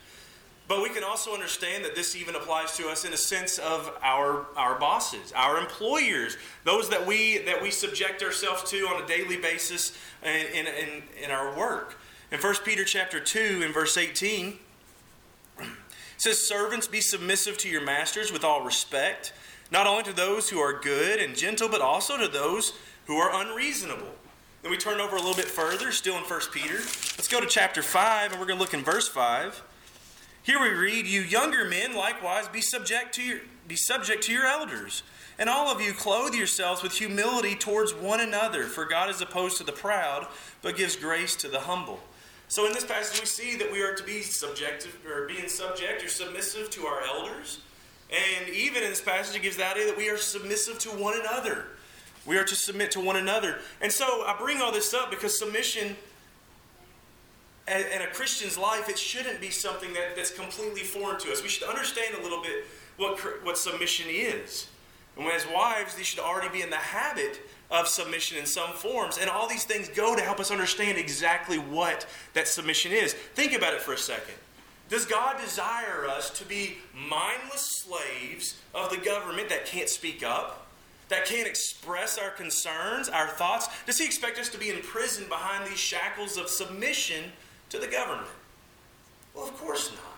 But 0.67 0.81
we 0.81 0.89
can 0.89 1.03
also 1.03 1.35
understand 1.35 1.85
that 1.85 1.93
this 1.93 2.15
even 2.15 2.33
applies 2.33 2.75
to 2.77 2.89
us 2.89 3.05
in 3.05 3.13
a 3.13 3.17
sense 3.17 3.59
of 3.59 3.95
our, 4.01 4.47
our 4.55 4.79
bosses, 4.79 5.31
our 5.33 5.59
employers, 5.59 6.37
those 6.63 6.89
that 6.89 7.05
we, 7.05 7.37
that 7.45 7.61
we 7.61 7.69
subject 7.69 8.23
ourselves 8.23 8.67
to 8.71 8.87
on 8.87 9.03
a 9.03 9.05
daily 9.05 9.37
basis 9.37 9.95
in, 10.23 10.65
in, 10.65 11.03
in 11.23 11.29
our 11.29 11.55
work. 11.55 11.99
In 12.31 12.39
1 12.39 12.55
Peter 12.65 12.83
chapter 12.83 13.19
2 13.19 13.61
in 13.63 13.71
verse 13.71 13.95
18, 13.95 14.57
it 16.17 16.21
says, 16.23 16.39
Servants, 16.39 16.87
be 16.87 16.99
submissive 16.99 17.59
to 17.59 17.69
your 17.69 17.83
masters 17.83 18.31
with 18.31 18.43
all 18.43 18.63
respect, 18.63 19.33
not 19.69 19.85
only 19.85 20.01
to 20.01 20.13
those 20.13 20.49
who 20.49 20.57
are 20.57 20.73
good 20.73 21.19
and 21.19 21.37
gentle, 21.37 21.69
but 21.69 21.79
also 21.79 22.17
to 22.17 22.27
those 22.27 22.73
who 23.05 23.17
are 23.17 23.39
unreasonable. 23.45 24.15
Then 24.63 24.71
we 24.71 24.77
turn 24.77 24.99
over 24.99 25.15
a 25.15 25.19
little 25.19 25.35
bit 25.35 25.45
further, 25.45 25.91
still 25.91 26.17
in 26.17 26.23
1 26.23 26.39
Peter. 26.51 26.73
Let's 26.73 27.27
go 27.27 27.39
to 27.39 27.45
chapter 27.45 27.83
5, 27.83 28.31
and 28.31 28.41
we're 28.41 28.47
going 28.47 28.57
to 28.57 28.63
look 28.63 28.73
in 28.73 28.83
verse 28.83 29.07
5. 29.07 29.61
Here 30.41 30.59
we 30.59 30.69
read, 30.69 31.05
You 31.05 31.21
younger 31.21 31.65
men 31.65 31.93
likewise 31.93 32.47
be 32.47 32.61
subject 32.61 33.13
to 33.15 33.21
your, 33.21 33.41
be 33.67 33.75
subject 33.75 34.23
to 34.23 34.33
your 34.33 34.47
elders. 34.47 35.03
And 35.37 35.49
all 35.49 35.67
of 35.67 35.79
you 35.79 35.93
clothe 35.93 36.33
yourselves 36.33 36.81
with 36.81 36.93
humility 36.93 37.53
towards 37.53 37.93
one 37.93 38.21
another, 38.21 38.63
for 38.63 38.85
God 38.85 39.11
is 39.11 39.21
opposed 39.21 39.57
to 39.57 39.63
the 39.63 39.71
proud, 39.71 40.25
but 40.63 40.75
gives 40.75 40.95
grace 40.95 41.35
to 41.35 41.47
the 41.47 41.59
humble. 41.59 41.99
So 42.49 42.65
in 42.65 42.73
this 42.73 42.85
passage, 42.85 43.19
we 43.19 43.25
see 43.25 43.57
that 43.57 43.71
we 43.71 43.81
are 43.81 43.93
to 43.93 44.03
be 44.03 44.21
subjective, 44.21 44.97
or 45.05 45.27
being 45.27 45.49
subject 45.49 46.03
or 46.03 46.07
submissive 46.07 46.69
to 46.71 46.85
our 46.85 47.01
elders. 47.03 47.59
And 48.09 48.49
even 48.49 48.83
in 48.83 48.89
this 48.89 49.01
passage, 49.01 49.35
it 49.35 49.41
gives 49.41 49.57
the 49.57 49.65
idea 49.65 49.85
that 49.85 49.97
we 49.97 50.09
are 50.09 50.17
submissive 50.17 50.79
to 50.79 50.89
one 50.89 51.19
another. 51.19 51.65
We 52.25 52.37
are 52.37 52.45
to 52.45 52.55
submit 52.55 52.91
to 52.91 52.99
one 53.01 53.17
another. 53.17 53.59
And 53.81 53.91
so 53.91 54.05
I 54.05 54.35
bring 54.37 54.61
all 54.61 54.71
this 54.71 54.93
up 54.93 55.09
because 55.09 55.37
submission 55.37 55.95
in 57.67 58.01
a 58.01 58.07
Christian's 58.13 58.57
life, 58.57 58.87
it 58.87 58.97
shouldn't 58.97 59.41
be 59.41 59.49
something 59.49 59.91
that, 59.93 60.15
that's 60.15 60.31
completely 60.31 60.83
foreign 60.83 61.19
to 61.19 61.31
us. 61.31 61.43
We 61.43 61.49
should 61.49 61.67
understand 61.67 62.15
a 62.17 62.23
little 62.23 62.41
bit 62.41 62.65
what, 62.95 63.19
what 63.43 63.57
submission 63.57 64.07
is. 64.09 64.67
And 65.17 65.27
as 65.27 65.45
wives, 65.53 65.95
they 65.95 66.03
should 66.03 66.19
already 66.19 66.49
be 66.49 66.61
in 66.61 66.69
the 66.69 66.77
habit 66.77 67.41
of 67.69 67.87
submission 67.87 68.37
in 68.37 68.45
some 68.45 68.71
forms. 68.71 69.17
And 69.17 69.29
all 69.29 69.47
these 69.47 69.65
things 69.65 69.89
go 69.89 70.15
to 70.15 70.21
help 70.21 70.39
us 70.39 70.51
understand 70.51 70.97
exactly 70.97 71.57
what 71.57 72.05
that 72.33 72.47
submission 72.47 72.91
is. 72.91 73.13
Think 73.13 73.53
about 73.53 73.73
it 73.73 73.81
for 73.81 73.93
a 73.93 73.97
second. 73.97 74.35
Does 74.89 75.05
God 75.05 75.39
desire 75.41 76.07
us 76.07 76.29
to 76.39 76.45
be 76.45 76.77
mindless 76.93 77.83
slaves 77.85 78.61
of 78.73 78.89
the 78.89 78.97
government 78.97 79.49
that 79.49 79.65
can't 79.65 79.89
speak 79.89 80.23
up? 80.23 80.67
That 81.09 81.25
can't 81.25 81.47
express 81.47 82.17
our 82.17 82.31
concerns, 82.31 83.09
our 83.09 83.27
thoughts? 83.27 83.69
Does 83.85 83.97
He 83.97 84.05
expect 84.05 84.39
us 84.39 84.49
to 84.49 84.57
be 84.57 84.69
imprisoned 84.69 85.29
behind 85.29 85.69
these 85.69 85.79
shackles 85.79 86.37
of 86.37 86.49
submission 86.49 87.31
to 87.69 87.79
the 87.79 87.87
government? 87.87 88.27
Well, 89.33 89.45
of 89.47 89.57
course 89.57 89.91
not. 89.91 90.16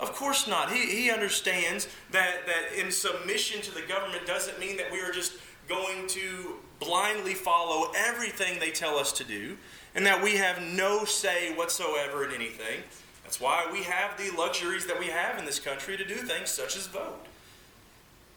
Of 0.00 0.12
course 0.14 0.48
not. 0.48 0.72
He, 0.72 0.86
he 0.86 1.10
understands 1.10 1.88
that, 2.10 2.46
that 2.46 2.78
in 2.78 2.90
submission 2.90 3.60
to 3.62 3.74
the 3.74 3.82
government 3.82 4.26
doesn't 4.26 4.58
mean 4.58 4.76
that 4.78 4.90
we 4.90 5.00
are 5.00 5.12
just 5.12 5.34
going 5.68 6.06
to 6.08 6.56
blindly 6.80 7.34
follow 7.34 7.92
everything 7.96 8.58
they 8.58 8.70
tell 8.70 8.98
us 8.98 9.12
to 9.12 9.24
do 9.24 9.56
and 9.94 10.04
that 10.06 10.22
we 10.22 10.36
have 10.36 10.60
no 10.62 11.04
say 11.04 11.54
whatsoever 11.54 12.24
in 12.24 12.32
anything. 12.32 12.80
That's 13.22 13.40
why 13.40 13.68
we 13.72 13.82
have 13.84 14.18
the 14.18 14.36
luxuries 14.36 14.86
that 14.86 14.98
we 14.98 15.06
have 15.06 15.38
in 15.38 15.44
this 15.44 15.58
country 15.58 15.96
to 15.96 16.04
do 16.04 16.16
things 16.16 16.50
such 16.50 16.76
as 16.76 16.86
vote. 16.86 17.26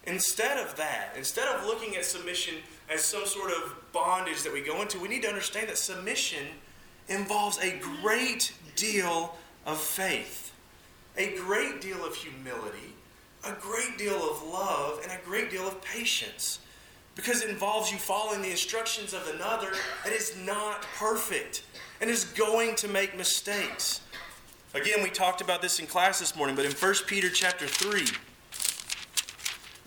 Instead 0.08 0.58
of 0.58 0.76
that, 0.78 1.14
instead 1.18 1.48
of 1.48 1.66
looking 1.66 1.96
at 1.96 2.06
submission 2.06 2.56
as 2.90 3.04
some 3.04 3.26
sort 3.26 3.52
of 3.52 3.76
bondage 3.92 4.44
that 4.44 4.54
we 4.54 4.62
go 4.62 4.82
into, 4.82 5.00
we 5.00 5.08
need 5.08 5.24
to 5.24 5.28
understand 5.28 5.68
that 5.68 5.78
submission 5.78 6.46
involves 7.08 7.58
a 7.60 7.80
great 8.02 8.54
deal 8.76 9.36
of 9.66 9.80
faith, 9.80 10.45
a 11.18 11.36
great 11.38 11.82
deal 11.82 12.06
of 12.06 12.16
humility, 12.16 12.94
a 13.46 13.54
great 13.54 13.98
deal 13.98 14.30
of 14.30 14.44
love, 14.44 15.00
and 15.04 15.12
a 15.12 15.20
great 15.26 15.50
deal 15.50 15.68
of 15.68 15.82
patience. 15.82 16.60
Because 17.16 17.42
it 17.42 17.50
involves 17.50 17.92
you 17.92 17.98
following 17.98 18.42
the 18.42 18.52
instructions 18.52 19.14
of 19.14 19.26
another 19.34 19.72
that 20.04 20.12
is 20.12 20.36
not 20.38 20.82
perfect 20.98 21.64
and 22.02 22.10
is 22.10 22.26
going 22.26 22.76
to 22.76 22.88
make 22.90 23.18
mistakes. 23.18 24.02
Again, 24.74 25.02
we 25.02 25.10
talked 25.10 25.40
about 25.40 25.62
this 25.62 25.80
in 25.80 25.88
class 25.88 26.20
this 26.20 26.36
morning, 26.36 26.56
but 26.56 26.66
in 26.66 26.72
1 26.72 26.94
Peter 27.08 27.30
chapter 27.30 27.66
3, 27.66 28.06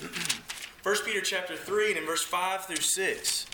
1 0.82 0.97
Peter 1.04 1.20
chapter 1.20 1.54
3 1.54 1.88
and 1.90 1.99
in 1.99 2.06
verse 2.06 2.23
5 2.23 2.64
through 2.64 2.76
6, 2.76 3.47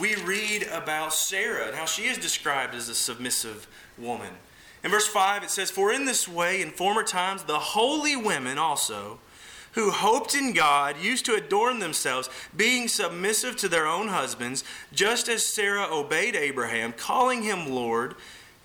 we 0.00 0.16
read 0.16 0.64
about 0.72 1.14
Sarah 1.14 1.68
and 1.68 1.76
how 1.76 1.86
she 1.86 2.06
is 2.06 2.18
described 2.18 2.74
as 2.74 2.88
a 2.88 2.94
submissive 2.94 3.68
woman. 3.96 4.32
In 4.86 4.92
verse 4.92 5.08
5, 5.08 5.42
it 5.42 5.50
says, 5.50 5.68
For 5.68 5.92
in 5.92 6.04
this 6.04 6.28
way, 6.28 6.62
in 6.62 6.70
former 6.70 7.02
times, 7.02 7.42
the 7.42 7.58
holy 7.58 8.14
women 8.14 8.56
also, 8.56 9.18
who 9.72 9.90
hoped 9.90 10.32
in 10.32 10.52
God, 10.52 10.96
used 10.96 11.24
to 11.24 11.34
adorn 11.34 11.80
themselves, 11.80 12.30
being 12.56 12.86
submissive 12.86 13.56
to 13.56 13.68
their 13.68 13.88
own 13.88 14.06
husbands, 14.06 14.62
just 14.92 15.28
as 15.28 15.44
Sarah 15.44 15.88
obeyed 15.90 16.36
Abraham, 16.36 16.92
calling 16.92 17.42
him 17.42 17.68
Lord 17.68 18.14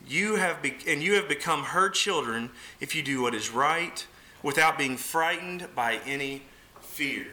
you 0.07 0.35
have 0.35 0.61
be- 0.61 0.77
and 0.85 1.01
you 1.01 1.15
have 1.15 1.27
become 1.27 1.63
her 1.63 1.89
children 1.89 2.51
if 2.79 2.93
you 2.93 3.01
do 3.01 3.23
what 3.23 3.33
is 3.33 3.49
right 3.49 4.05
without 4.43 4.77
being 4.77 4.97
frightened 4.97 5.69
by 5.73 6.01
any 6.05 6.43
fear. 6.81 7.25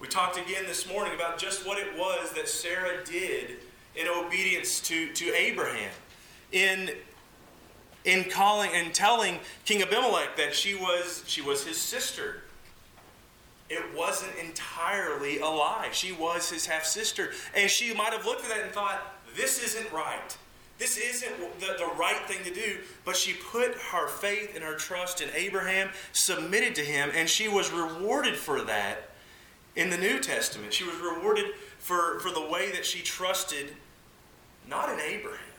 We 0.00 0.08
talked 0.08 0.38
again 0.38 0.64
this 0.64 0.88
morning 0.88 1.14
about 1.14 1.36
just 1.36 1.66
what 1.66 1.76
it 1.76 1.94
was 1.98 2.32
that 2.32 2.48
Sarah 2.48 3.04
did 3.04 3.58
in 3.94 4.08
obedience 4.08 4.80
to, 4.80 5.12
to 5.12 5.26
Abraham. 5.36 5.92
In 6.52 6.90
in 8.04 8.24
calling 8.24 8.70
and 8.74 8.92
telling 8.94 9.38
King 9.64 9.82
Abimelech 9.82 10.36
that 10.36 10.54
she 10.54 10.74
was 10.74 11.24
she 11.26 11.40
was 11.40 11.64
his 11.64 11.80
sister. 11.80 12.42
It 13.70 13.82
wasn't 13.96 14.32
entirely 14.36 15.38
a 15.38 15.46
lie. 15.46 15.88
She 15.92 16.12
was 16.12 16.50
his 16.50 16.66
half 16.66 16.84
sister. 16.84 17.30
And 17.54 17.70
she 17.70 17.94
might 17.94 18.12
have 18.12 18.26
looked 18.26 18.44
at 18.44 18.50
that 18.50 18.60
and 18.60 18.72
thought, 18.72 19.00
this 19.34 19.62
isn't 19.64 19.90
right. 19.90 20.36
This 20.78 20.98
isn't 20.98 21.60
the, 21.60 21.74
the 21.78 21.90
right 21.96 22.20
thing 22.26 22.44
to 22.44 22.52
do, 22.52 22.78
but 23.04 23.16
she 23.16 23.32
put 23.32 23.74
her 23.74 24.08
faith 24.08 24.52
and 24.54 24.64
her 24.64 24.74
trust 24.74 25.20
in 25.20 25.30
Abraham, 25.34 25.88
submitted 26.12 26.74
to 26.74 26.82
him, 26.82 27.10
and 27.14 27.28
she 27.28 27.48
was 27.48 27.72
rewarded 27.72 28.36
for 28.36 28.60
that 28.62 29.10
in 29.76 29.88
the 29.88 29.96
New 29.96 30.18
Testament. 30.18 30.72
She 30.72 30.84
was 30.84 30.96
rewarded 30.96 31.46
for, 31.78 32.18
for 32.20 32.30
the 32.30 32.44
way 32.44 32.72
that 32.72 32.84
she 32.84 33.02
trusted 33.02 33.70
not 34.68 34.88
in 34.88 35.00
Abraham. 35.00 35.53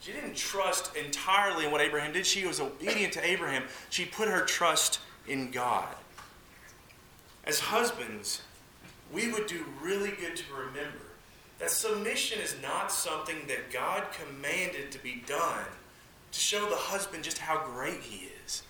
She 0.00 0.12
didn't 0.12 0.36
trust 0.36 0.96
entirely 0.96 1.66
in 1.66 1.70
what 1.70 1.82
Abraham 1.82 2.12
did. 2.12 2.24
She 2.26 2.46
was 2.46 2.58
obedient 2.58 3.12
to 3.14 3.24
Abraham. 3.24 3.64
She 3.90 4.06
put 4.06 4.28
her 4.28 4.40
trust 4.40 4.98
in 5.28 5.50
God. 5.50 5.94
As 7.44 7.60
husbands, 7.60 8.42
we 9.12 9.30
would 9.30 9.46
do 9.46 9.64
really 9.82 10.10
good 10.10 10.36
to 10.36 10.44
remember 10.54 11.02
that 11.58 11.70
submission 11.70 12.40
is 12.40 12.56
not 12.62 12.90
something 12.90 13.46
that 13.48 13.70
God 13.70 14.04
commanded 14.12 14.90
to 14.92 14.98
be 15.02 15.22
done 15.26 15.66
to 16.32 16.40
show 16.40 16.68
the 16.70 16.76
husband 16.76 17.22
just 17.22 17.38
how 17.38 17.64
great 17.66 18.00
he 18.00 18.28
is. 18.44 18.62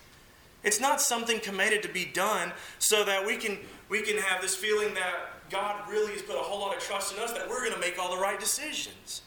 It's 0.63 0.81
not 0.81 1.01
something 1.01 1.39
commanded 1.39 1.81
to 1.83 1.89
be 1.89 2.05
done 2.05 2.51
so 2.79 3.03
that 3.05 3.25
we 3.25 3.37
can 3.37 3.57
we 3.87 4.01
can 4.01 4.17
have 4.17 4.41
this 4.41 4.55
feeling 4.55 4.93
that 4.93 5.13
God 5.49 5.89
really 5.89 6.13
has 6.13 6.21
put 6.21 6.35
a 6.35 6.39
whole 6.39 6.59
lot 6.59 6.75
of 6.75 6.83
trust 6.83 7.13
in 7.13 7.19
us 7.19 7.33
that 7.33 7.49
we're 7.49 7.61
going 7.61 7.73
to 7.73 7.79
make 7.79 7.99
all 7.99 8.15
the 8.15 8.21
right 8.21 8.39
decisions. 8.39 9.21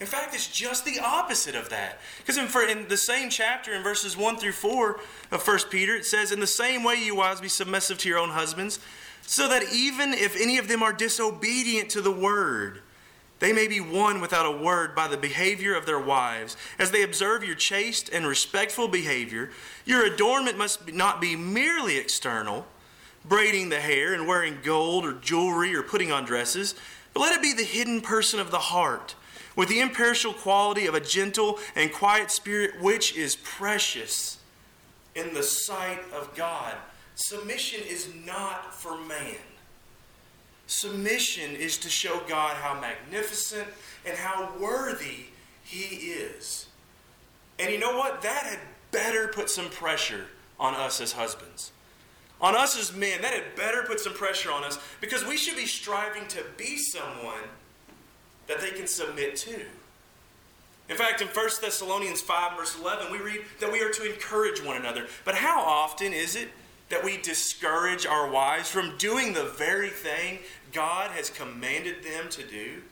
In 0.00 0.06
fact, 0.06 0.32
it's 0.34 0.48
just 0.48 0.84
the 0.84 1.00
opposite 1.00 1.56
of 1.56 1.70
that. 1.70 1.98
Because 2.18 2.36
in, 2.36 2.46
in, 2.70 2.88
the 2.88 2.96
same 2.96 3.30
chapter, 3.30 3.74
in 3.74 3.82
verses 3.82 4.16
1 4.16 4.36
through 4.36 4.52
4 4.52 5.00
of 5.32 5.46
1 5.46 5.58
Peter, 5.70 5.96
it 5.96 6.04
says, 6.04 6.30
In 6.30 6.38
the 6.38 6.46
same 6.46 6.84
way, 6.84 6.96
you 6.96 7.16
wives, 7.16 7.40
be 7.40 7.48
submissive 7.48 7.98
to 7.98 8.08
your 8.08 8.18
own 8.18 8.30
husbands, 8.30 8.78
so 9.22 9.48
that 9.48 9.72
even 9.72 10.14
if 10.14 10.40
any 10.40 10.56
of 10.58 10.68
them 10.68 10.82
are 10.82 10.92
disobedient 10.92 11.90
to 11.90 12.00
the 12.00 12.12
word, 12.12 12.80
they 13.40 13.52
may 13.52 13.68
be 13.68 13.80
won 13.80 14.20
without 14.20 14.46
a 14.46 14.56
word 14.56 14.94
by 14.94 15.06
the 15.06 15.16
behavior 15.16 15.74
of 15.74 15.86
their 15.86 15.98
wives. 15.98 16.56
As 16.78 16.90
they 16.90 17.02
observe 17.02 17.44
your 17.44 17.54
chaste 17.54 18.08
and 18.12 18.26
respectful 18.26 18.88
behavior, 18.88 19.50
your 19.84 20.04
adornment 20.04 20.58
must 20.58 20.92
not 20.92 21.20
be 21.20 21.36
merely 21.36 21.98
external, 21.98 22.66
braiding 23.24 23.68
the 23.68 23.80
hair 23.80 24.12
and 24.12 24.26
wearing 24.26 24.58
gold 24.62 25.04
or 25.04 25.12
jewelry 25.12 25.74
or 25.74 25.82
putting 25.82 26.10
on 26.10 26.24
dresses, 26.24 26.74
but 27.14 27.20
let 27.20 27.36
it 27.36 27.42
be 27.42 27.52
the 27.52 27.64
hidden 27.64 28.00
person 28.00 28.40
of 28.40 28.50
the 28.50 28.58
heart, 28.58 29.14
with 29.58 29.68
the 29.68 29.80
imperishable 29.80 30.34
quality 30.34 30.86
of 30.86 30.94
a 30.94 31.00
gentle 31.00 31.58
and 31.74 31.92
quiet 31.92 32.30
spirit, 32.30 32.80
which 32.80 33.16
is 33.16 33.34
precious 33.34 34.38
in 35.16 35.34
the 35.34 35.42
sight 35.42 35.98
of 36.14 36.32
God. 36.36 36.76
Submission 37.16 37.80
is 37.84 38.08
not 38.24 38.72
for 38.72 38.96
man. 38.96 39.34
Submission 40.68 41.56
is 41.56 41.76
to 41.78 41.88
show 41.88 42.20
God 42.28 42.54
how 42.54 42.80
magnificent 42.80 43.66
and 44.06 44.16
how 44.16 44.48
worthy 44.60 45.24
He 45.64 46.12
is. 46.12 46.66
And 47.58 47.72
you 47.72 47.80
know 47.80 47.98
what? 47.98 48.22
That 48.22 48.44
had 48.44 48.60
better 48.92 49.26
put 49.26 49.50
some 49.50 49.70
pressure 49.70 50.26
on 50.60 50.74
us 50.74 51.00
as 51.00 51.10
husbands. 51.10 51.72
On 52.40 52.54
us 52.54 52.78
as 52.78 52.94
men, 52.94 53.22
that 53.22 53.34
had 53.34 53.56
better 53.56 53.82
put 53.82 53.98
some 53.98 54.14
pressure 54.14 54.52
on 54.52 54.62
us 54.62 54.78
because 55.00 55.26
we 55.26 55.36
should 55.36 55.56
be 55.56 55.66
striving 55.66 56.28
to 56.28 56.44
be 56.56 56.78
someone 56.78 57.42
that 58.48 58.60
they 58.60 58.70
can 58.70 58.86
submit 58.86 59.36
to. 59.36 59.60
In 60.88 60.96
fact, 60.96 61.20
in 61.20 61.28
1 61.28 61.48
Thessalonians 61.60 62.22
5, 62.22 62.56
verse 62.56 62.78
11, 62.80 63.12
we 63.12 63.18
read 63.18 63.42
that 63.60 63.70
we 63.70 63.82
are 63.82 63.90
to 63.90 64.10
encourage 64.10 64.62
one 64.62 64.76
another. 64.76 65.06
But 65.24 65.34
how 65.34 65.60
often 65.60 66.12
is 66.12 66.34
it 66.34 66.48
that 66.88 67.04
we 67.04 67.18
discourage 67.18 68.06
our 68.06 68.30
wives 68.30 68.70
from 68.70 68.96
doing 68.96 69.32
the 69.32 69.44
very 69.44 69.90
thing 69.90 70.38
God 70.72 71.10
has 71.10 71.30
commanded 71.30 72.02
them 72.02 72.28
to 72.30 72.42
do. 72.42 72.82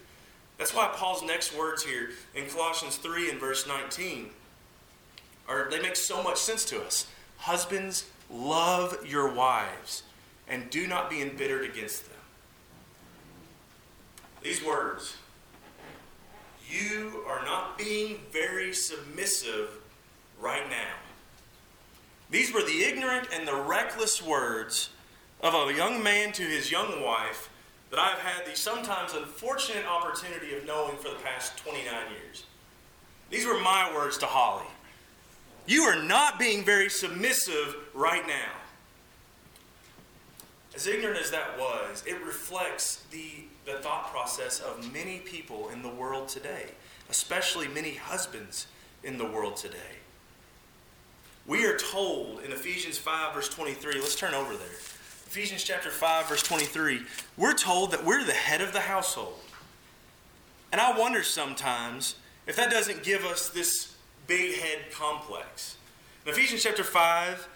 That's 0.58 0.74
why 0.74 0.90
Paul's 0.94 1.22
next 1.22 1.56
words 1.56 1.82
here 1.82 2.10
in 2.34 2.46
Colossians 2.46 2.96
3 2.96 3.30
and 3.30 3.40
verse 3.40 3.66
19 3.66 4.30
are 5.48 5.68
they 5.70 5.80
make 5.80 5.96
so 5.96 6.22
much 6.22 6.38
sense 6.38 6.64
to 6.66 6.82
us. 6.82 7.06
Husbands, 7.38 8.06
love 8.30 8.96
your 9.06 9.32
wives 9.32 10.02
and 10.48 10.68
do 10.70 10.86
not 10.86 11.08
be 11.08 11.22
embittered 11.22 11.64
against 11.64 12.04
them. 12.04 12.18
These 14.42 14.64
words, 14.64 15.16
you 16.70 17.24
are 17.28 17.44
not 17.44 17.78
being 17.78 18.18
very 18.30 18.72
submissive 18.74 19.70
right 20.40 20.68
now. 20.68 20.94
These 22.30 22.52
were 22.52 22.62
the 22.62 22.82
ignorant 22.82 23.28
and 23.32 23.46
the 23.46 23.54
reckless 23.54 24.22
words 24.22 24.90
of 25.42 25.54
a 25.54 25.72
young 25.72 26.02
man 26.02 26.32
to 26.32 26.42
his 26.42 26.70
young 26.70 27.02
wife 27.02 27.50
that 27.90 28.00
I've 28.00 28.18
had 28.18 28.46
the 28.46 28.56
sometimes 28.56 29.14
unfortunate 29.14 29.86
opportunity 29.86 30.54
of 30.54 30.66
knowing 30.66 30.96
for 30.96 31.08
the 31.08 31.22
past 31.22 31.56
29 31.58 31.84
years. 32.10 32.44
These 33.30 33.46
were 33.46 33.60
my 33.60 33.92
words 33.94 34.18
to 34.18 34.26
Holly. 34.26 34.66
You 35.66 35.82
are 35.82 36.02
not 36.02 36.38
being 36.38 36.64
very 36.64 36.88
submissive 36.88 37.76
right 37.94 38.26
now. 38.26 38.52
As 40.74 40.86
ignorant 40.86 41.18
as 41.18 41.30
that 41.30 41.58
was, 41.58 42.04
it 42.06 42.22
reflects 42.24 43.04
the, 43.10 43.44
the 43.66 43.74
thought 43.74 44.10
process 44.12 44.60
of 44.60 44.92
many 44.92 45.18
people 45.18 45.68
in 45.70 45.82
the 45.82 45.88
world 45.88 46.28
today, 46.28 46.66
especially 47.10 47.66
many 47.66 47.94
husbands 47.94 48.68
in 49.02 49.18
the 49.18 49.26
world 49.26 49.56
today. 49.56 49.98
We 51.46 51.66
are 51.66 51.76
told 51.76 52.40
in 52.44 52.52
Ephesians 52.52 52.96
5, 52.96 53.34
verse 53.34 53.48
23, 53.48 53.94
let's 53.94 54.14
turn 54.14 54.34
over 54.34 54.52
there. 54.56 54.78
Ephesians 55.26 55.64
chapter 55.64 55.90
5, 55.90 56.28
verse 56.28 56.42
23, 56.44 57.02
we're 57.36 57.54
told 57.54 57.90
that 57.90 58.04
we're 58.04 58.24
the 58.24 58.32
head 58.32 58.60
of 58.60 58.72
the 58.72 58.80
household. 58.80 59.40
And 60.70 60.80
I 60.80 60.96
wonder 60.96 61.24
sometimes 61.24 62.14
if 62.46 62.54
that 62.54 62.70
doesn't 62.70 63.02
give 63.02 63.24
us 63.24 63.48
this 63.48 63.96
big 64.28 64.60
head 64.60 64.92
complex. 64.92 65.76
In 66.24 66.32
Ephesians 66.32 66.62
chapter 66.62 66.84
5, 66.84 67.48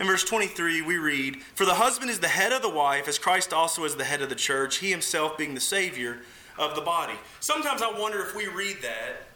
in 0.00 0.06
verse 0.06 0.24
23, 0.24 0.80
we 0.80 0.96
read, 0.96 1.42
For 1.54 1.66
the 1.66 1.74
husband 1.74 2.10
is 2.10 2.20
the 2.20 2.28
head 2.28 2.52
of 2.52 2.62
the 2.62 2.70
wife, 2.70 3.06
as 3.06 3.18
Christ 3.18 3.52
also 3.52 3.84
is 3.84 3.96
the 3.96 4.04
head 4.04 4.22
of 4.22 4.30
the 4.30 4.34
church, 4.34 4.78
he 4.78 4.90
himself 4.90 5.36
being 5.36 5.54
the 5.54 5.60
Savior 5.60 6.20
of 6.58 6.74
the 6.74 6.80
body. 6.80 7.14
Sometimes 7.40 7.82
I 7.82 7.92
wonder 7.98 8.20
if 8.20 8.34
we 8.34 8.48
read 8.48 8.78
that 8.80 9.26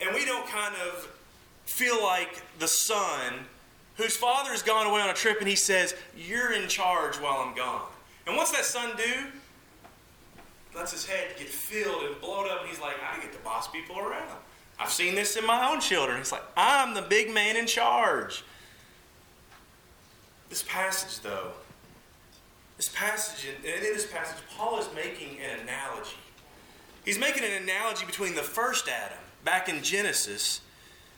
and 0.00 0.14
we 0.14 0.26
don't 0.26 0.46
kind 0.46 0.74
of 0.86 1.08
feel 1.64 2.02
like 2.02 2.42
the 2.58 2.68
son 2.68 3.34
whose 3.96 4.16
father 4.16 4.50
has 4.50 4.62
gone 4.62 4.86
away 4.86 5.00
on 5.00 5.08
a 5.08 5.14
trip 5.14 5.38
and 5.40 5.48
he 5.48 5.56
says, 5.56 5.94
You're 6.16 6.52
in 6.52 6.68
charge 6.68 7.16
while 7.16 7.38
I'm 7.38 7.56
gone. 7.56 7.88
And 8.26 8.36
what's 8.36 8.52
that 8.52 8.66
son 8.66 8.90
do? 8.96 9.26
Lets 10.76 10.92
his 10.92 11.06
head 11.06 11.28
get 11.38 11.48
filled 11.48 12.04
and 12.04 12.20
blowed 12.20 12.46
up, 12.48 12.60
and 12.60 12.68
he's 12.68 12.78
like, 12.78 12.96
I 13.02 13.20
get 13.20 13.32
to 13.32 13.38
boss 13.38 13.68
people 13.68 13.98
around. 13.98 14.28
I've 14.78 14.90
seen 14.90 15.14
this 15.14 15.36
in 15.36 15.46
my 15.46 15.72
own 15.72 15.80
children. 15.80 16.18
He's 16.18 16.30
like, 16.30 16.44
I'm 16.56 16.94
the 16.94 17.02
big 17.02 17.32
man 17.32 17.56
in 17.56 17.66
charge. 17.66 18.44
This 20.48 20.64
passage, 20.66 21.20
though, 21.20 21.52
this 22.76 22.88
passage, 22.88 23.48
and 23.48 23.64
in 23.64 23.92
this 23.92 24.06
passage, 24.06 24.38
Paul 24.56 24.78
is 24.78 24.88
making 24.94 25.38
an 25.40 25.60
analogy. 25.60 26.16
He's 27.04 27.18
making 27.18 27.44
an 27.44 27.62
analogy 27.62 28.06
between 28.06 28.34
the 28.34 28.42
first 28.42 28.88
Adam, 28.88 29.18
back 29.44 29.68
in 29.68 29.82
Genesis, 29.82 30.60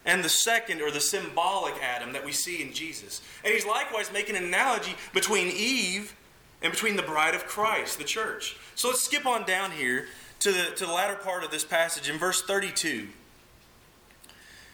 and 0.05 0.25
the 0.25 0.29
second 0.29 0.81
or 0.81 0.91
the 0.91 1.01
symbolic 1.01 1.75
Adam 1.83 2.13
that 2.13 2.25
we 2.25 2.33
see 2.33 2.63
in 2.63 2.73
Jesus. 2.73 3.21
And 3.45 3.53
he's 3.53 3.67
likewise 3.67 4.13
making 4.13 4.37
an 4.37 4.45
analogy 4.45 4.95
between 5.13 5.49
Eve 5.49 6.15
and 6.63 6.73
between 6.73 6.97
the 6.97 7.03
bride 7.03 7.35
of 7.35 7.47
Christ, 7.47 7.99
the 7.99 8.05
church. 8.05 8.57
So 8.75 8.89
let's 8.89 9.03
skip 9.03 9.27
on 9.27 9.45
down 9.45 9.73
here 9.73 10.07
to 10.41 10.53
the, 10.53 10.75
to 10.77 10.87
the 10.87 10.93
latter 10.93 11.17
part 11.17 11.45
of 11.45 11.51
this 11.51 11.65
passage 11.65 12.09
in 12.09 12.19
verse 12.19 12.43
32. 12.43 13.09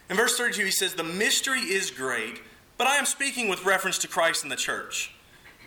In 0.08 0.16
verse 0.16 0.38
32, 0.38 0.64
he 0.64 0.70
says, 0.70 0.94
The 0.94 1.04
mystery 1.04 1.60
is 1.60 1.90
great, 1.90 2.40
but 2.78 2.86
I 2.86 2.96
am 2.96 3.06
speaking 3.06 3.48
with 3.48 3.64
reference 3.64 3.98
to 3.98 4.08
Christ 4.08 4.42
and 4.42 4.52
the 4.52 4.56
church. 4.56 5.12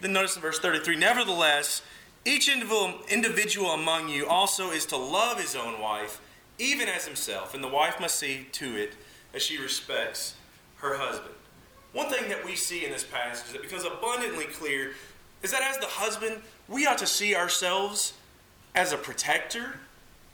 Then 0.01 0.13
notice 0.13 0.35
in 0.35 0.41
verse 0.41 0.59
33, 0.59 0.95
Nevertheless, 0.95 1.81
each 2.25 2.49
individual 2.49 3.71
among 3.71 4.09
you 4.09 4.27
also 4.27 4.71
is 4.71 4.85
to 4.87 4.97
love 4.97 5.39
his 5.39 5.55
own 5.55 5.79
wife, 5.81 6.21
even 6.57 6.87
as 6.87 7.05
himself, 7.05 7.53
and 7.53 7.63
the 7.63 7.69
wife 7.69 7.99
must 7.99 8.19
see 8.19 8.47
to 8.51 8.75
it 8.75 8.93
as 9.33 9.41
she 9.41 9.57
respects 9.57 10.35
her 10.77 10.97
husband. 10.97 11.33
One 11.93 12.09
thing 12.09 12.29
that 12.29 12.45
we 12.45 12.55
see 12.55 12.85
in 12.85 12.91
this 12.91 13.03
passage 13.03 13.51
that 13.53 13.61
becomes 13.61 13.83
abundantly 13.83 14.45
clear 14.45 14.91
is 15.41 15.51
that 15.51 15.63
as 15.63 15.77
the 15.77 15.87
husband, 15.87 16.41
we 16.67 16.85
ought 16.85 16.97
to 16.99 17.07
see 17.07 17.35
ourselves 17.35 18.13
as 18.75 18.93
a 18.93 18.97
protector, 18.97 19.79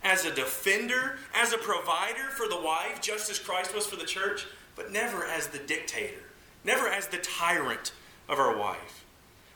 as 0.04 0.26
a 0.26 0.34
defender, 0.34 1.18
as 1.34 1.54
a 1.54 1.58
provider 1.58 2.30
for 2.32 2.48
the 2.48 2.60
wife, 2.60 3.00
just 3.02 3.30
as 3.30 3.40
Christ 3.40 3.74
was 3.74 3.86
for 3.86 3.96
the 3.96 4.06
church, 4.06 4.46
but 4.76 4.92
never 4.92 5.26
as 5.26 5.48
the 5.48 5.60
dictator, 5.60 6.25
never 6.66 6.88
as 6.88 7.08
the 7.08 7.18
tyrant 7.18 7.94
of 8.28 8.40
our 8.40 8.58
wife. 8.58 9.06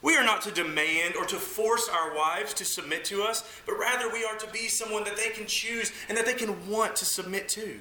We 0.01 0.15
are 0.15 0.23
not 0.23 0.41
to 0.43 0.51
demand 0.51 1.15
or 1.17 1.25
to 1.25 1.35
force 1.35 1.89
our 1.89 2.15
wives 2.15 2.53
to 2.55 2.65
submit 2.65 3.03
to 3.05 3.23
us, 3.23 3.43
but 3.65 3.77
rather 3.77 4.09
we 4.09 4.23
are 4.23 4.37
to 4.37 4.47
be 4.51 4.69
someone 4.69 5.03
that 5.03 5.17
they 5.17 5.29
can 5.29 5.45
choose 5.45 5.91
and 6.07 6.17
that 6.17 6.25
they 6.25 6.33
can 6.33 6.69
want 6.69 6.95
to 6.97 7.05
submit 7.05 7.49
to. 7.49 7.79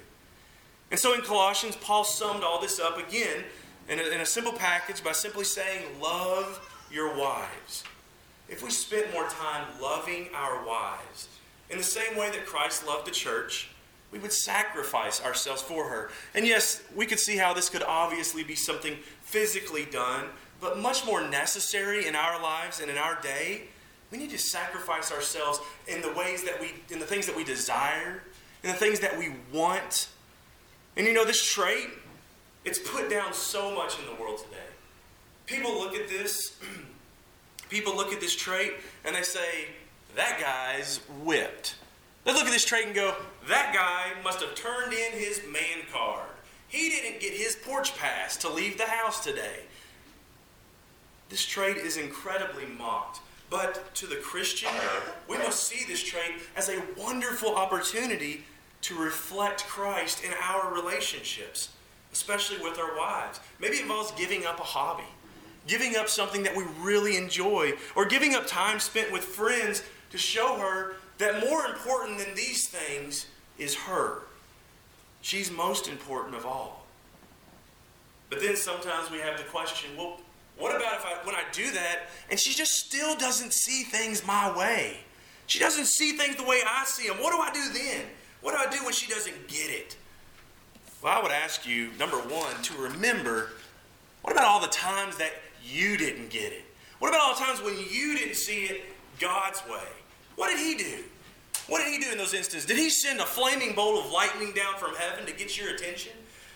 And 0.90 0.98
so 0.98 1.14
in 1.14 1.20
Colossians, 1.20 1.76
Paul 1.76 2.02
summed 2.02 2.42
all 2.42 2.60
this 2.60 2.80
up 2.80 2.98
again 2.98 3.44
in 3.88 4.00
a, 4.00 4.02
in 4.02 4.20
a 4.20 4.26
simple 4.26 4.52
package 4.52 5.04
by 5.04 5.12
simply 5.12 5.44
saying, 5.44 5.84
Love 6.00 6.60
your 6.90 7.16
wives. 7.16 7.84
If 8.48 8.62
we 8.62 8.70
spent 8.70 9.12
more 9.12 9.28
time 9.28 9.66
loving 9.80 10.28
our 10.34 10.66
wives 10.66 11.28
in 11.70 11.76
the 11.76 11.84
same 11.84 12.16
way 12.16 12.30
that 12.30 12.46
Christ 12.46 12.86
loved 12.86 13.06
the 13.06 13.12
church, 13.12 13.70
we 14.10 14.18
would 14.18 14.32
sacrifice 14.32 15.22
ourselves 15.22 15.62
for 15.62 15.88
her. 15.88 16.10
And 16.34 16.46
yes, 16.46 16.82
we 16.94 17.06
could 17.06 17.18
see 17.18 17.36
how 17.36 17.52
this 17.52 17.68
could 17.68 17.82
obviously 17.82 18.42
be 18.42 18.54
something 18.54 18.96
physically 19.22 19.84
done, 19.84 20.26
but 20.60 20.78
much 20.78 21.04
more 21.04 21.26
necessary 21.28 22.06
in 22.06 22.14
our 22.14 22.40
lives 22.42 22.80
and 22.80 22.90
in 22.90 22.96
our 22.96 23.20
day. 23.20 23.64
We 24.10 24.18
need 24.18 24.30
to 24.30 24.38
sacrifice 24.38 25.12
ourselves 25.12 25.60
in 25.86 26.00
the 26.00 26.12
ways 26.14 26.42
that 26.44 26.58
we, 26.60 26.74
in 26.90 26.98
the 26.98 27.06
things 27.06 27.26
that 27.26 27.36
we 27.36 27.44
desire, 27.44 28.22
in 28.62 28.70
the 28.70 28.76
things 28.76 29.00
that 29.00 29.18
we 29.18 29.34
want, 29.52 30.08
and 30.98 31.06
you 31.06 31.14
know, 31.14 31.24
this 31.24 31.42
trait, 31.42 31.86
it's 32.64 32.80
put 32.80 33.08
down 33.08 33.32
so 33.32 33.72
much 33.72 33.96
in 34.00 34.06
the 34.06 34.20
world 34.20 34.38
today. 34.38 34.56
People 35.46 35.78
look 35.78 35.94
at 35.94 36.08
this, 36.08 36.58
people 37.70 37.96
look 37.96 38.12
at 38.12 38.20
this 38.20 38.34
trait 38.34 38.72
and 39.04 39.14
they 39.14 39.22
say, 39.22 39.66
that 40.16 40.40
guy's 40.40 40.98
whipped. 41.22 41.76
They 42.28 42.34
look 42.34 42.44
at 42.44 42.52
this 42.52 42.66
trait 42.66 42.84
and 42.84 42.94
go, 42.94 43.14
that 43.48 43.72
guy 43.72 44.12
must 44.22 44.42
have 44.42 44.54
turned 44.54 44.92
in 44.92 45.12
his 45.12 45.40
man 45.50 45.78
card. 45.90 46.28
He 46.68 46.90
didn't 46.90 47.22
get 47.22 47.32
his 47.32 47.56
porch 47.56 47.96
pass 47.96 48.36
to 48.36 48.50
leave 48.50 48.76
the 48.76 48.84
house 48.84 49.24
today. 49.24 49.60
This 51.30 51.42
trait 51.46 51.78
is 51.78 51.96
incredibly 51.96 52.66
mocked. 52.66 53.20
But 53.48 53.94
to 53.94 54.06
the 54.06 54.16
Christian, 54.16 54.68
we 55.26 55.38
must 55.38 55.68
see 55.68 55.86
this 55.86 56.02
trait 56.02 56.32
as 56.54 56.68
a 56.68 56.82
wonderful 56.98 57.56
opportunity 57.56 58.44
to 58.82 58.94
reflect 58.94 59.64
Christ 59.64 60.22
in 60.22 60.32
our 60.42 60.70
relationships, 60.70 61.70
especially 62.12 62.58
with 62.58 62.78
our 62.78 62.94
wives. 62.94 63.40
Maybe 63.58 63.76
it 63.76 63.82
involves 63.84 64.12
giving 64.12 64.44
up 64.44 64.60
a 64.60 64.64
hobby, 64.64 65.08
giving 65.66 65.96
up 65.96 66.10
something 66.10 66.42
that 66.42 66.54
we 66.54 66.64
really 66.78 67.16
enjoy, 67.16 67.72
or 67.96 68.04
giving 68.04 68.34
up 68.34 68.46
time 68.46 68.80
spent 68.80 69.10
with 69.10 69.24
friends 69.24 69.82
to 70.10 70.18
show 70.18 70.58
her 70.58 70.96
that 71.18 71.40
more 71.48 71.66
important 71.66 72.18
than 72.18 72.34
these 72.34 72.68
things 72.68 73.26
is 73.58 73.74
her. 73.74 74.22
She's 75.20 75.50
most 75.50 75.88
important 75.88 76.36
of 76.36 76.46
all. 76.46 76.86
But 78.30 78.40
then 78.40 78.56
sometimes 78.56 79.10
we 79.10 79.18
have 79.18 79.36
the 79.36 79.44
question 79.44 79.90
well, 79.96 80.20
what 80.56 80.74
about 80.74 80.94
if 80.94 81.06
I, 81.06 81.24
when 81.24 81.34
I 81.34 81.42
do 81.52 81.70
that 81.72 82.08
and 82.30 82.38
she 82.38 82.52
just 82.52 82.74
still 82.74 83.16
doesn't 83.16 83.52
see 83.52 83.84
things 83.84 84.26
my 84.26 84.56
way? 84.56 84.98
She 85.46 85.58
doesn't 85.58 85.86
see 85.86 86.12
things 86.12 86.36
the 86.36 86.44
way 86.44 86.60
I 86.66 86.84
see 86.84 87.08
them. 87.08 87.16
What 87.18 87.32
do 87.32 87.38
I 87.38 87.52
do 87.52 87.72
then? 87.72 88.04
What 88.42 88.52
do 88.52 88.58
I 88.58 88.70
do 88.70 88.84
when 88.84 88.92
she 88.92 89.10
doesn't 89.10 89.48
get 89.48 89.70
it? 89.70 89.96
Well, 91.02 91.18
I 91.18 91.22
would 91.22 91.32
ask 91.32 91.66
you, 91.66 91.90
number 91.98 92.16
one, 92.16 92.60
to 92.62 92.74
remember 92.76 93.50
what 94.22 94.32
about 94.32 94.44
all 94.44 94.60
the 94.60 94.66
times 94.68 95.16
that 95.16 95.32
you 95.64 95.96
didn't 95.96 96.30
get 96.30 96.52
it? 96.52 96.64
What 96.98 97.08
about 97.08 97.20
all 97.20 97.34
the 97.34 97.40
times 97.40 97.62
when 97.62 97.76
you 97.90 98.16
didn't 98.18 98.34
see 98.34 98.64
it 98.64 98.82
God's 99.20 99.62
way? 99.70 99.88
What 100.38 100.50
did 100.50 100.60
He 100.60 100.76
do? 100.76 101.02
What 101.66 101.82
did 101.84 101.92
He 101.92 101.98
do 101.98 102.12
in 102.12 102.16
those 102.16 102.32
instances? 102.32 102.64
Did 102.64 102.78
He 102.78 102.90
send 102.90 103.18
a 103.18 103.26
flaming 103.26 103.74
bolt 103.74 104.06
of 104.06 104.12
lightning 104.12 104.52
down 104.54 104.76
from 104.78 104.94
heaven 104.94 105.26
to 105.26 105.32
get 105.32 105.58
your 105.58 105.74
attention? 105.74 106.12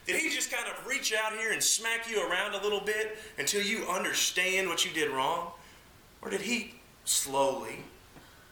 Did 0.07 0.15
He 0.17 0.31
just 0.31 0.53
kind 0.53 0.69
of 0.69 0.87
reach 0.87 1.13
out 1.13 1.33
here 1.33 1.51
and 1.53 1.61
smack 1.61 2.09
you 2.09 2.25
around 2.25 2.55
a 2.55 2.63
little 2.63 2.81
bit 2.81 3.19
until 3.39 3.61
you 3.61 3.85
understand 3.89 4.69
what 4.69 4.85
you 4.85 4.93
did 4.93 5.11
wrong? 5.11 5.51
Or 6.23 6.31
did 6.31 6.43
He 6.43 6.77
slowly 7.05 7.81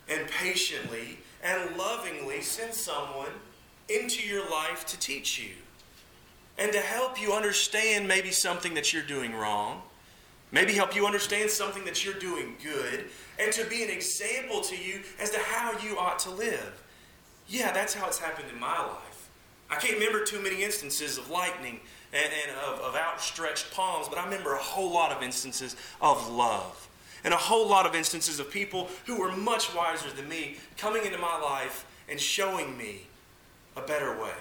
and 0.09 0.27
patiently 0.27 1.19
and 1.45 1.77
lovingly 1.77 2.41
send 2.41 2.75
someone 2.75 3.31
into 3.89 4.27
your 4.27 4.51
life 4.51 4.85
to 4.87 4.99
teach 4.99 5.39
you 5.39 5.55
and 6.59 6.73
to 6.73 6.81
help 6.81 7.23
you 7.23 7.33
understand 7.33 8.09
maybe 8.09 8.33
something 8.33 8.75
that 8.75 8.93
you're 8.93 9.05
doing 9.05 9.33
wrong, 9.33 9.81
maybe 10.51 10.73
help 10.73 10.97
you 10.97 11.07
understand 11.07 11.49
something 11.51 11.85
that 11.85 12.05
you're 12.05 12.15
doing 12.15 12.57
good, 12.61 13.05
and 13.41 13.53
to 13.53 13.65
be 13.65 13.83
an 13.83 13.91
example 13.91 14.61
to 14.61 14.77
you 14.77 15.01
as 15.19 15.31
to 15.31 15.39
how 15.39 15.73
you 15.79 15.99
ought 15.99 16.19
to 16.21 16.31
live. 16.31 16.83
Yeah, 17.49 17.73
that's 17.73 17.95
how 17.95 18.07
it's 18.07 18.19
happened 18.19 18.49
in 18.53 18.61
my 18.61 18.79
life. 18.79 19.29
I 19.71 19.77
can't 19.77 19.95
remember 19.95 20.25
too 20.25 20.41
many 20.41 20.63
instances 20.63 21.17
of 21.17 21.31
lightning 21.31 21.81
and, 22.13 22.33
and 22.47 22.57
of, 22.67 22.81
of 22.81 22.97
outstretched 22.97 23.73
palms, 23.73 24.09
but 24.09 24.19
I 24.19 24.25
remember 24.25 24.55
a 24.55 24.59
whole 24.59 24.93
lot 24.93 25.13
of 25.13 25.23
instances 25.23 25.77
of 26.01 26.29
love 26.29 26.89
and 27.25 27.33
a 27.33 27.37
whole 27.37 27.69
lot 27.69 27.87
of 27.87 27.95
instances 27.95 28.41
of 28.41 28.51
people 28.51 28.89
who 29.07 29.21
were 29.21 29.33
much 29.33 29.75
wiser 29.75 30.11
than 30.11 30.29
me 30.29 30.57
coming 30.77 31.05
into 31.05 31.19
my 31.19 31.39
life 31.41 31.87
and 32.09 32.21
showing 32.21 32.77
me 32.77 33.07
a 33.77 33.81
better 33.81 34.21
way. 34.21 34.33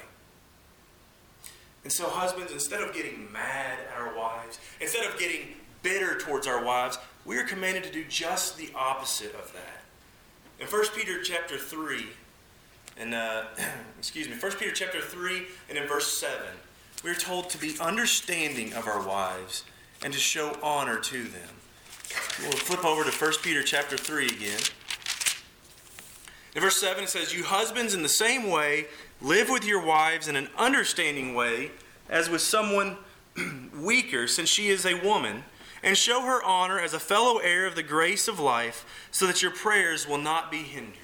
And 1.84 1.94
so, 1.94 2.10
husbands, 2.10 2.52
instead 2.52 2.82
of 2.82 2.94
getting 2.94 3.32
mad 3.32 3.80
at 3.80 4.00
our 4.00 4.16
wives, 4.18 4.60
instead 4.82 5.06
of 5.06 5.18
getting 5.18 5.56
bitter 5.82 6.18
towards 6.18 6.46
our 6.46 6.64
wives, 6.64 6.98
we 7.30 7.38
are 7.38 7.44
commanded 7.44 7.84
to 7.84 7.92
do 7.92 8.04
just 8.10 8.58
the 8.58 8.72
opposite 8.74 9.36
of 9.36 9.54
that. 9.54 9.84
In 10.60 10.66
1 10.66 10.84
Peter 10.96 11.22
chapter 11.22 11.60
3, 11.60 12.08
and 12.98 13.14
uh, 13.14 13.44
excuse 14.00 14.28
me, 14.28 14.34
1 14.34 14.52
Peter 14.54 14.72
chapter 14.72 15.00
3 15.00 15.46
and 15.70 15.78
in 15.78 15.88
verse 15.88 16.18
7, 16.18 16.36
we 17.04 17.12
are 17.12 17.16
told 17.16 17.52
to 17.52 17.60
be 17.60 17.76
understanding 17.80 18.74
of 18.74 18.88
our 18.88 19.08
wives 19.08 19.64
and 20.04 20.12
to 20.12 20.18
show 20.18 20.58
honor 20.64 21.00
to 21.00 21.22
them. 21.22 21.50
We'll 22.42 22.52
flip 22.54 22.84
over 22.84 23.04
to 23.04 23.12
1 23.12 23.34
Peter 23.44 23.62
chapter 23.62 23.96
3 23.96 24.26
again. 24.26 24.60
In 26.56 26.62
verse 26.64 26.78
7, 26.78 27.04
it 27.04 27.10
says, 27.10 27.32
You 27.32 27.44
husbands, 27.44 27.94
in 27.94 28.02
the 28.02 28.10
same 28.10 28.50
way, 28.50 28.88
live 29.22 29.50
with 29.50 29.66
your 29.66 29.86
wives 29.86 30.28
in 30.28 30.36
an 30.36 30.50
understanding 30.58 31.36
way, 31.36 31.70
as 32.10 32.28
with 32.28 32.42
someone 32.42 32.98
weaker, 33.80 34.26
since 34.26 34.50
she 34.50 34.70
is 34.70 34.84
a 34.84 34.96
woman, 34.96 35.44
and 35.84 35.98
show 35.98 36.22
her 36.22 36.44
honor 36.44 36.80
as 36.80 36.94
a 36.94 37.00
fellow 37.00 37.38
heir 37.38 37.66
of 37.66 37.76
the 37.76 37.84
grace 37.84 38.28
of 38.28 38.40
life, 38.40 38.86
so 39.12 39.26
that 39.28 39.42
your 39.42 39.52
prayers 39.52 40.08
will 40.08 40.18
not 40.18 40.52
be 40.52 40.64
hindered. 40.64 40.96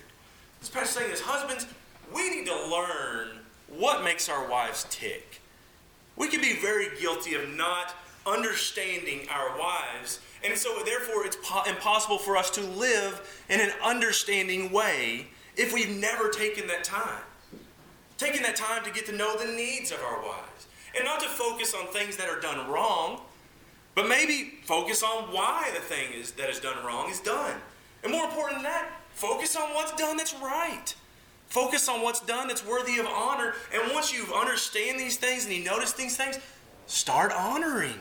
This 0.59 0.69
passage 0.69 1.03
saying 1.03 1.11
is, 1.11 1.21
Husbands, 1.21 1.67
we 2.13 2.29
need 2.29 2.45
to 2.47 2.67
learn 2.67 3.39
what 3.69 4.03
makes 4.03 4.29
our 4.29 4.47
wives 4.49 4.85
tick. 4.89 5.41
We 6.15 6.27
can 6.27 6.41
be 6.41 6.55
very 6.59 6.87
guilty 6.99 7.35
of 7.35 7.49
not 7.49 7.93
understanding 8.25 9.27
our 9.29 9.57
wives, 9.57 10.19
and 10.43 10.57
so 10.57 10.81
therefore 10.85 11.25
it's 11.25 11.37
po- 11.43 11.63
impossible 11.69 12.17
for 12.17 12.37
us 12.37 12.49
to 12.51 12.61
live 12.61 13.43
in 13.49 13.59
an 13.59 13.71
understanding 13.83 14.71
way 14.71 15.27
if 15.55 15.73
we've 15.73 15.97
never 15.97 16.29
taken 16.29 16.67
that 16.67 16.83
time. 16.83 17.23
Taking 18.17 18.43
that 18.43 18.55
time 18.55 18.83
to 18.85 18.91
get 18.91 19.05
to 19.07 19.11
know 19.11 19.35
the 19.37 19.51
needs 19.51 19.91
of 19.91 19.99
our 19.99 20.21
wives. 20.21 20.67
And 20.95 21.03
not 21.03 21.19
to 21.19 21.27
focus 21.27 21.73
on 21.73 21.87
things 21.87 22.15
that 22.17 22.29
are 22.29 22.39
done 22.39 22.69
wrong, 22.69 23.21
but 23.95 24.07
maybe 24.07 24.59
focus 24.63 25.01
on 25.01 25.31
why 25.33 25.71
the 25.73 25.79
thing 25.79 26.13
is 26.13 26.31
that 26.31 26.49
is 26.49 26.59
done 26.59 26.85
wrong 26.85 27.09
is 27.09 27.21
done. 27.21 27.55
And 28.03 28.11
more 28.11 28.25
important 28.25 28.57
than 28.57 28.63
that, 28.63 28.91
focus 29.13 29.55
on 29.55 29.73
what's 29.73 29.93
done 29.93 30.17
that's 30.17 30.35
right. 30.35 30.93
Focus 31.47 31.87
on 31.87 32.01
what's 32.01 32.19
done 32.19 32.47
that's 32.47 32.65
worthy 32.65 32.97
of 32.99 33.05
honor. 33.05 33.53
And 33.73 33.93
once 33.93 34.13
you 34.13 34.25
understand 34.35 34.99
these 34.99 35.17
things 35.17 35.45
and 35.45 35.53
you 35.53 35.63
notice 35.63 35.93
these 35.93 36.17
things, 36.17 36.37
start 36.87 37.31
honoring. 37.31 37.99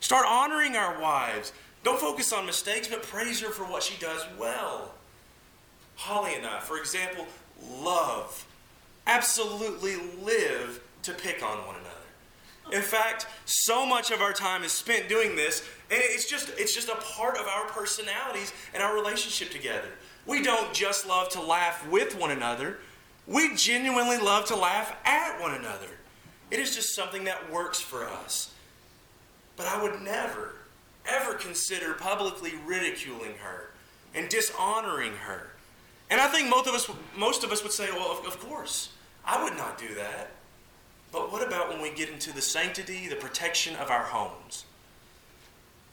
Start 0.00 0.26
honoring 0.26 0.76
our 0.76 1.00
wives. 1.00 1.52
Don't 1.84 2.00
focus 2.00 2.32
on 2.32 2.46
mistakes, 2.46 2.88
but 2.88 3.02
praise 3.02 3.40
her 3.40 3.50
for 3.50 3.64
what 3.64 3.82
she 3.82 3.98
does 4.00 4.24
well. 4.38 4.92
Holly 5.96 6.34
and 6.34 6.46
I, 6.46 6.60
for 6.60 6.78
example, 6.78 7.26
love, 7.80 8.46
absolutely 9.06 9.96
live 10.22 10.80
to 11.02 11.12
pick 11.12 11.42
on 11.42 11.58
one 11.66 11.76
another. 11.76 11.95
In 12.72 12.82
fact, 12.82 13.26
so 13.44 13.86
much 13.86 14.10
of 14.10 14.20
our 14.20 14.32
time 14.32 14.64
is 14.64 14.72
spent 14.72 15.08
doing 15.08 15.36
this, 15.36 15.60
and 15.90 16.00
it's 16.02 16.28
just 16.28 16.50
it's 16.56 16.74
just 16.74 16.88
a 16.88 16.96
part 16.96 17.36
of 17.36 17.46
our 17.46 17.66
personalities 17.66 18.52
and 18.74 18.82
our 18.82 18.94
relationship 18.94 19.50
together. 19.50 19.88
We 20.26 20.42
don't 20.42 20.72
just 20.72 21.06
love 21.06 21.28
to 21.30 21.40
laugh 21.40 21.86
with 21.88 22.18
one 22.18 22.32
another, 22.32 22.78
we 23.26 23.54
genuinely 23.56 24.18
love 24.18 24.46
to 24.46 24.56
laugh 24.56 24.96
at 25.04 25.40
one 25.40 25.54
another. 25.54 25.88
It 26.50 26.60
is 26.60 26.74
just 26.74 26.94
something 26.94 27.24
that 27.24 27.50
works 27.50 27.80
for 27.80 28.04
us. 28.04 28.52
But 29.56 29.66
I 29.66 29.82
would 29.82 30.00
never, 30.02 30.54
ever 31.06 31.34
consider 31.34 31.94
publicly 31.94 32.52
ridiculing 32.64 33.34
her 33.38 33.70
and 34.14 34.28
dishonoring 34.28 35.12
her. 35.12 35.50
And 36.08 36.20
I 36.20 36.28
think 36.28 36.48
most 36.48 36.68
of 36.68 36.74
us, 36.74 36.88
most 37.16 37.42
of 37.42 37.50
us 37.50 37.64
would 37.64 37.72
say, 37.72 37.90
well, 37.90 38.18
of, 38.18 38.26
of 38.26 38.38
course, 38.38 38.90
I 39.24 39.42
would 39.42 39.56
not 39.56 39.76
do 39.76 39.92
that. 39.96 40.30
But 41.16 41.32
what 41.32 41.42
about 41.42 41.70
when 41.70 41.80
we 41.80 41.88
get 41.88 42.10
into 42.10 42.30
the 42.30 42.42
sanctity, 42.42 43.08
the 43.08 43.16
protection 43.16 43.74
of 43.76 43.90
our 43.90 44.02
homes? 44.02 44.66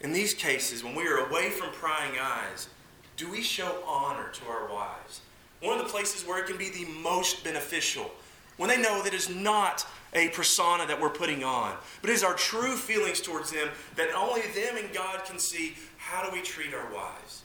In 0.02 0.12
these 0.12 0.34
cases, 0.34 0.84
when 0.84 0.96
we 0.96 1.08
are 1.08 1.26
away 1.26 1.50
from 1.50 1.70
prying 1.72 2.20
eyes, 2.22 2.68
do 3.16 3.32
we 3.32 3.42
show 3.42 3.82
honor 3.88 4.28
to 4.34 4.46
our 4.48 4.68
wives? 4.68 5.22
One 5.62 5.80
of 5.80 5.86
the 5.86 5.90
places 5.90 6.28
where 6.28 6.44
it 6.44 6.48
can 6.48 6.58
be 6.58 6.70
the 6.70 6.84
most 7.02 7.42
beneficial, 7.42 8.12
when 8.58 8.70
they 8.70 8.82
know 8.82 9.02
that 9.02 9.14
it's 9.14 9.30
not 9.30 9.88
a 10.14 10.28
persona 10.28 10.86
that 10.88 11.00
we're 11.00 11.10
putting 11.10 11.42
on, 11.42 11.74
but 12.02 12.10
it 12.10 12.14
is 12.14 12.24
our 12.26 12.34
true 12.34 12.76
feelings 12.76 13.22
towards 13.22 13.50
them 13.50 13.70
that 13.96 14.14
only 14.14 14.42
them 14.42 14.76
and 14.76 14.94
God 14.94 15.24
can 15.24 15.40
see. 15.40 15.76
How 15.96 16.30
do 16.30 16.34
we 16.34 16.42
treat 16.42 16.74
our 16.74 16.94
wives? 16.94 17.44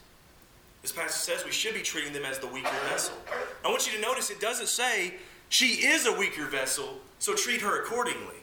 This 0.81 0.91
passage 0.91 1.21
says 1.21 1.45
we 1.45 1.51
should 1.51 1.75
be 1.75 1.81
treating 1.81 2.11
them 2.11 2.25
as 2.25 2.39
the 2.39 2.47
weaker 2.47 2.75
vessel. 2.89 3.15
I 3.63 3.69
want 3.69 3.87
you 3.87 3.97
to 3.97 4.01
notice 4.01 4.29
it 4.29 4.41
doesn't 4.41 4.67
say 4.67 5.13
she 5.47 5.87
is 5.87 6.07
a 6.07 6.11
weaker 6.11 6.45
vessel, 6.45 6.99
so 7.19 7.35
treat 7.35 7.61
her 7.61 7.81
accordingly. 7.81 8.35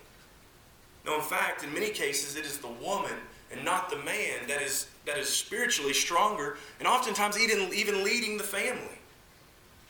No, 1.04 1.16
in 1.16 1.22
fact, 1.22 1.64
in 1.64 1.72
many 1.72 1.90
cases, 1.90 2.36
it 2.36 2.44
is 2.44 2.58
the 2.58 2.68
woman 2.68 3.12
and 3.52 3.64
not 3.64 3.90
the 3.90 3.96
man 3.96 4.46
that 4.48 4.62
is, 4.62 4.88
that 5.06 5.18
is 5.18 5.28
spiritually 5.28 5.92
stronger 5.92 6.58
and 6.78 6.88
oftentimes 6.88 7.38
even, 7.38 7.72
even 7.72 8.04
leading 8.04 8.38
the 8.38 8.44
family. 8.44 8.98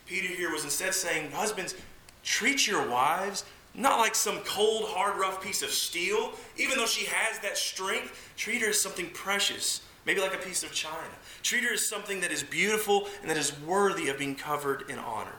Peter 0.07 0.29
here 0.29 0.53
was 0.53 0.65
instead 0.65 0.95
saying, 0.95 1.31
Husbands, 1.33 1.75
treat 2.23 2.67
your 2.67 2.89
wives 2.89 3.45
not 3.77 3.99
like 3.99 4.15
some 4.15 4.39
cold, 4.41 4.89
hard, 4.89 5.19
rough 5.19 5.43
piece 5.43 5.63
of 5.63 5.71
steel. 5.71 6.33
Even 6.57 6.79
though 6.79 6.87
she 6.87 7.07
has 7.07 7.39
that 7.41 7.59
strength, 7.59 8.33
treat 8.37 8.63
her 8.63 8.69
as 8.69 8.81
something 8.81 9.11
precious, 9.11 9.83
maybe 10.07 10.21
like 10.21 10.35
a 10.35 10.39
piece 10.39 10.63
of 10.63 10.73
china. 10.73 10.97
Treat 11.43 11.65
her 11.65 11.75
as 11.75 11.87
something 11.87 12.21
that 12.21 12.33
is 12.33 12.43
beautiful 12.43 13.09
and 13.21 13.31
that 13.31 13.37
is 13.37 13.59
worthy 13.61 14.09
of 14.09 14.19
being 14.19 14.35
covered 14.35 14.89
in 14.89 14.99
honor. 14.99 15.37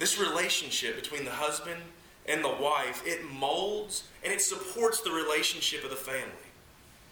This 0.00 0.18
relationship 0.18 0.96
between 0.96 1.26
the 1.26 1.30
husband 1.30 1.82
and 2.24 2.42
the 2.42 2.48
wife, 2.48 3.02
it 3.04 3.22
molds 3.30 4.04
and 4.24 4.32
it 4.32 4.40
supports 4.40 5.02
the 5.02 5.10
relationship 5.10 5.84
of 5.84 5.90
the 5.90 5.96
family. 5.96 6.48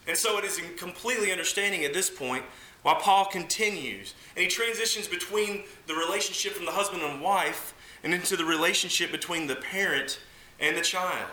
And 0.07 0.17
so 0.17 0.39
it 0.39 0.43
is 0.43 0.59
completely 0.75 1.31
understanding 1.31 1.85
at 1.85 1.93
this 1.93 2.09
point 2.09 2.43
while 2.81 2.95
Paul 2.95 3.25
continues 3.25 4.15
and 4.35 4.41
he 4.41 4.49
transitions 4.49 5.07
between 5.07 5.65
the 5.85 5.93
relationship 5.93 6.53
from 6.53 6.65
the 6.65 6.71
husband 6.71 7.03
and 7.03 7.21
wife 7.21 7.75
and 8.03 8.11
into 8.11 8.35
the 8.35 8.43
relationship 8.45 9.11
between 9.11 9.45
the 9.45 9.57
parent 9.57 10.19
and 10.59 10.75
the 10.75 10.81
child. 10.81 11.29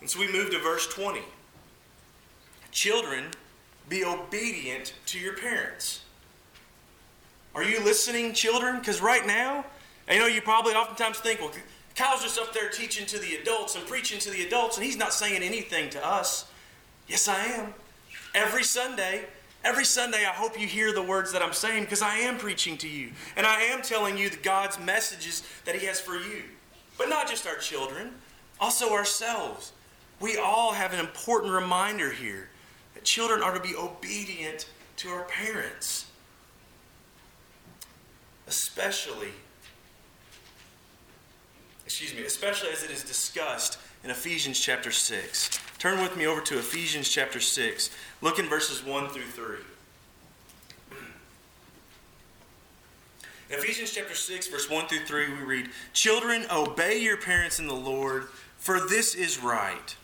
And 0.00 0.08
so 0.08 0.20
we 0.20 0.30
move 0.30 0.52
to 0.52 0.60
verse 0.60 0.86
20. 0.86 1.20
Children, 2.70 3.24
be 3.88 4.04
obedient 4.04 4.92
to 5.06 5.18
your 5.18 5.36
parents. 5.36 6.02
Are 7.56 7.64
you 7.64 7.82
listening, 7.82 8.34
children? 8.34 8.78
Because 8.78 9.00
right 9.00 9.26
now, 9.26 9.64
I 10.08 10.18
know 10.18 10.26
you 10.26 10.40
probably 10.40 10.74
oftentimes 10.74 11.18
think, 11.18 11.40
well, 11.40 11.50
Kyle's 11.96 12.22
just 12.22 12.38
up 12.38 12.52
there 12.52 12.68
teaching 12.68 13.06
to 13.06 13.18
the 13.18 13.36
adults 13.36 13.74
and 13.74 13.86
preaching 13.86 14.18
to 14.20 14.30
the 14.30 14.44
adults, 14.44 14.76
and 14.76 14.84
he's 14.84 14.96
not 14.96 15.12
saying 15.12 15.42
anything 15.42 15.90
to 15.90 16.06
us. 16.06 16.46
Yes, 17.08 17.26
I 17.26 17.44
am. 17.44 17.74
Every 18.34 18.62
Sunday, 18.62 19.24
every 19.64 19.84
Sunday, 19.84 20.24
I 20.24 20.32
hope 20.32 20.60
you 20.60 20.66
hear 20.66 20.92
the 20.92 21.02
words 21.02 21.32
that 21.32 21.42
I'm 21.42 21.52
saying 21.52 21.84
because 21.84 22.02
I 22.02 22.16
am 22.18 22.36
preaching 22.36 22.76
to 22.78 22.88
you. 22.88 23.10
And 23.36 23.46
I 23.46 23.62
am 23.62 23.82
telling 23.82 24.18
you 24.18 24.28
the 24.28 24.36
God's 24.36 24.78
messages 24.78 25.42
that 25.64 25.74
He 25.74 25.86
has 25.86 26.00
for 26.00 26.16
you. 26.16 26.42
But 26.98 27.08
not 27.08 27.28
just 27.28 27.46
our 27.46 27.56
children, 27.56 28.12
also 28.60 28.92
ourselves. 28.92 29.72
We 30.20 30.36
all 30.38 30.72
have 30.72 30.92
an 30.92 31.00
important 31.00 31.52
reminder 31.52 32.10
here 32.10 32.48
that 32.94 33.04
children 33.04 33.42
are 33.42 33.54
to 33.54 33.60
be 33.60 33.74
obedient 33.74 34.68
to 34.98 35.08
our 35.08 35.24
parents, 35.24 36.06
especially 38.46 39.28
excuse 41.86 42.12
me, 42.12 42.24
especially 42.24 42.70
as 42.70 42.82
it 42.82 42.90
is 42.90 43.04
discussed 43.04 43.78
in 44.02 44.10
Ephesians 44.10 44.58
chapter 44.60 44.90
6. 44.90 45.60
Turn 45.78 46.02
with 46.02 46.16
me 46.16 46.26
over 46.26 46.40
to 46.40 46.58
Ephesians 46.58 47.08
chapter 47.08 47.40
6. 47.40 47.90
Look 48.20 48.38
in 48.40 48.46
verses 48.46 48.84
1 48.84 49.08
through 49.10 49.22
3. 49.22 49.56
In 53.48 53.60
Ephesians 53.60 53.92
chapter 53.92 54.16
6, 54.16 54.48
verse 54.48 54.68
1 54.68 54.88
through 54.88 55.04
3, 55.06 55.34
we 55.34 55.42
read, 55.44 55.70
Children, 55.92 56.46
obey 56.50 56.98
your 56.98 57.16
parents 57.16 57.60
in 57.60 57.68
the 57.68 57.74
Lord, 57.74 58.26
for 58.58 58.80
this 58.80 59.14
is 59.14 59.40
right. 59.40 59.96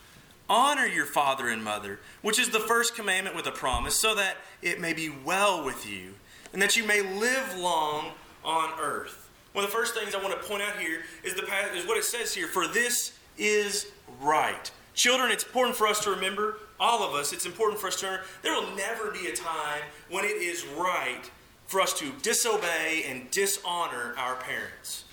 Honor 0.49 0.85
your 0.85 1.05
father 1.05 1.49
and 1.49 1.61
mother, 1.61 1.99
which 2.21 2.39
is 2.39 2.49
the 2.49 2.59
first 2.61 2.95
commandment 2.95 3.35
with 3.35 3.45
a 3.45 3.51
promise, 3.51 3.99
so 3.99 4.15
that 4.15 4.37
it 4.61 4.79
may 4.79 4.93
be 4.93 5.09
well 5.09 5.65
with 5.65 5.85
you, 5.85 6.13
and 6.53 6.61
that 6.61 6.77
you 6.77 6.85
may 6.85 7.01
live 7.01 7.57
long 7.57 8.11
on 8.45 8.79
earth. 8.79 9.22
One 9.53 9.63
of 9.63 9.71
the 9.71 9.77
first 9.77 9.93
things 9.95 10.15
I 10.15 10.21
want 10.21 10.39
to 10.39 10.47
point 10.47 10.63
out 10.63 10.77
here 10.77 11.01
is, 11.23 11.35
the, 11.35 11.43
is 11.75 11.87
what 11.87 11.97
it 11.97 12.03
says 12.03 12.33
here 12.33 12.47
for 12.47 12.67
this 12.67 13.17
is 13.37 13.91
right. 14.19 14.69
Children, 14.95 15.31
it's 15.31 15.43
important 15.43 15.75
for 15.75 15.87
us 15.87 16.03
to 16.03 16.11
remember, 16.11 16.57
all 16.79 17.03
of 17.03 17.15
us, 17.15 17.33
it's 17.33 17.45
important 17.45 17.79
for 17.79 17.87
us 17.87 17.99
to 17.99 18.05
remember, 18.05 18.25
there 18.41 18.53
will 18.53 18.75
never 18.75 19.11
be 19.11 19.27
a 19.27 19.35
time 19.35 19.81
when 20.09 20.25
it 20.25 20.41
is 20.41 20.65
right 20.77 21.29
for 21.67 21.81
us 21.81 21.93
to 21.99 22.11
disobey 22.21 23.05
and 23.07 23.29
dishonor 23.31 24.13
our 24.17 24.35
parents. 24.35 25.05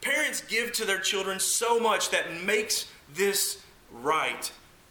Parents 0.00 0.42
give 0.42 0.72
to 0.72 0.84
their 0.84 1.00
children 1.00 1.40
so 1.40 1.80
much 1.80 2.10
that 2.10 2.42
makes 2.44 2.86
this 3.12 3.62
right 3.92 4.50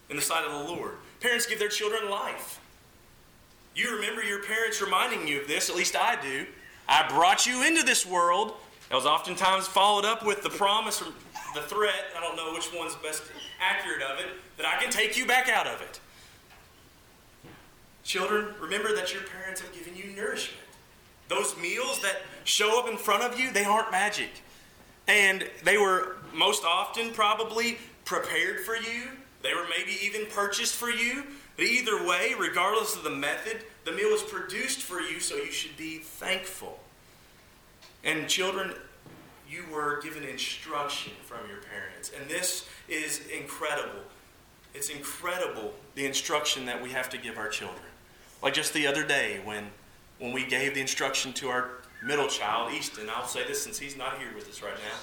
in 0.10 0.16
the 0.16 0.22
sight 0.22 0.46
of 0.46 0.52
the 0.52 0.74
Lord. 0.74 0.96
Parents 1.20 1.46
give 1.46 1.60
their 1.60 1.70
children 1.70 2.10
life. 2.10 2.60
You 3.76 3.96
remember 3.96 4.24
your 4.24 4.44
parents 4.44 4.82
reminding 4.82 5.28
you 5.28 5.42
of 5.42 5.48
this, 5.48 5.70
at 5.70 5.76
least 5.76 5.96
I 5.96 6.20
do. 6.22 6.46
I 6.90 7.08
brought 7.10 7.46
you 7.46 7.66
into 7.66 7.84
this 7.84 8.06
world 8.06 8.54
That 8.90 8.96
was 8.96 9.06
oftentimes 9.06 9.68
followed 9.68 10.06
up 10.06 10.26
with 10.26 10.44
the 10.44 10.50
promise 10.50 11.02
or 11.02 11.08
the 11.54 11.62
threat, 11.62 12.06
I 12.18 12.22
don't 12.22 12.36
know 12.36 12.54
which 12.54 12.70
one's 12.74 12.96
best 12.96 13.24
accurate 13.60 14.02
of 14.02 14.20
it, 14.20 14.28
that 14.58 14.66
I 14.66 14.82
can 14.82 14.92
take 14.92 15.18
you 15.18 15.26
back 15.26 15.50
out 15.50 15.68
of 15.68 15.82
it. 15.82 16.00
Children, 18.04 18.54
remember 18.62 18.96
that 18.96 19.14
your 19.14 19.24
parents 19.24 19.60
have 19.60 19.74
given 19.74 19.96
you 19.96 20.16
nourishment. 20.16 20.64
Those 21.28 21.58
meals 21.58 22.02
that 22.02 22.22
show 22.46 22.80
up 22.80 22.90
in 22.90 22.98
front 22.98 23.24
of 23.24 23.38
you, 23.38 23.52
they 23.52 23.66
aren't 23.66 23.92
magic. 23.92 24.30
And 25.08 25.46
they 25.64 25.78
were 25.78 26.16
most 26.34 26.64
often 26.64 27.12
probably 27.12 27.78
prepared 28.06 28.62
for 28.62 28.78
you. 28.78 29.10
They 29.42 29.54
were 29.54 29.66
maybe 29.78 29.98
even 30.02 30.28
purchased 30.28 30.76
for 30.76 30.90
you. 30.90 31.24
But 31.58 31.66
either 31.66 32.06
way, 32.06 32.34
regardless 32.38 32.96
of 32.96 33.04
the 33.04 33.10
method, 33.10 33.64
the 33.84 33.92
meal 33.92 34.12
was 34.12 34.24
produced 34.24 34.82
for 34.82 35.02
you, 35.02 35.20
so 35.20 35.36
you 35.36 35.52
should 35.52 35.76
be 35.76 35.98
thankful. 35.98 36.80
And 38.08 38.30
children, 38.30 38.74
you 39.50 39.66
were 39.72 40.02
given 40.02 40.24
instruction 40.24 41.12
from 41.26 41.48
your 41.50 41.58
parents. 41.58 42.12
And 42.18 42.30
this 42.30 42.68
is 42.88 43.28
incredible. 43.28 44.00
It's 44.74 44.90
incredible 44.90 45.74
the 45.96 46.06
instruction 46.06 46.66
that 46.66 46.82
we 46.82 46.92
have 46.92 47.10
to 47.10 47.18
give 47.18 47.38
our 47.38 47.50
children. 47.50 47.82
Like 48.42 48.54
just 48.54 48.74
the 48.74 48.88
other 48.88 49.04
day 49.04 49.42
when 49.44 49.66
when 50.20 50.32
we 50.32 50.46
gave 50.46 50.74
the 50.74 50.82
instruction 50.82 51.32
to 51.34 51.50
our 51.50 51.70
middle 52.04 52.28
child, 52.28 52.74
Easton, 52.74 53.08
I'll 53.10 53.28
say 53.28 53.46
this 53.46 53.62
since 53.62 53.78
he's 53.78 53.96
not 53.96 54.18
here 54.18 54.30
with 54.34 54.50
us 54.50 54.64
right 54.64 54.74
now, 54.74 54.98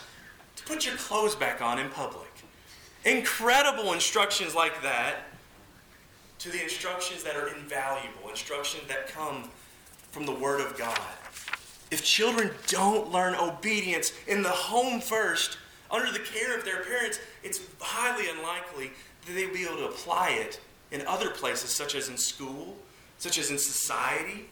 to 0.57 0.65
put 0.65 0.85
your 0.85 0.97
clothes 0.97 1.37
back 1.37 1.63
on 1.63 1.79
in 1.79 1.89
public. 1.91 2.31
Incredible 3.05 3.93
instructions 3.93 4.55
like 4.57 4.83
that 4.83 5.27
to 6.41 6.49
the 6.49 6.61
instructions 6.61 7.23
that 7.23 7.37
are 7.37 7.49
invaluable, 7.49 8.29
instructions 8.29 8.89
that 8.89 9.07
come 9.07 9.51
from 10.11 10.27
the 10.27 10.33
Word 10.33 10.61
of 10.61 10.77
God. 10.77 10.99
If 11.91 12.05
children 12.05 12.51
don't 12.67 13.13
learn 13.13 13.35
obedience 13.35 14.13
in 14.27 14.43
the 14.43 14.51
home 14.51 15.01
first, 15.01 15.59
under 15.91 16.11
the 16.11 16.19
care 16.19 16.59
of 16.59 16.65
their 16.65 16.83
parents, 16.83 17.21
it's 17.43 17.61
highly 17.81 18.29
unlikely 18.29 18.91
that 19.27 19.33
they'll 19.33 19.53
be 19.53 19.65
able 19.65 19.77
to 19.77 19.87
apply 19.87 20.31
it 20.31 20.61
in 20.91 21.07
other 21.07 21.31
places, 21.31 21.71
such 21.71 21.95
as 21.95 22.09
in 22.09 22.17
school, 22.17 22.77
such 23.19 23.39
as 23.39 23.51
in 23.51 23.59
society, 23.59 24.49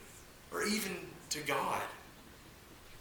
or 0.51 0.63
even 0.63 0.95
to 1.29 1.39
God. 1.41 1.81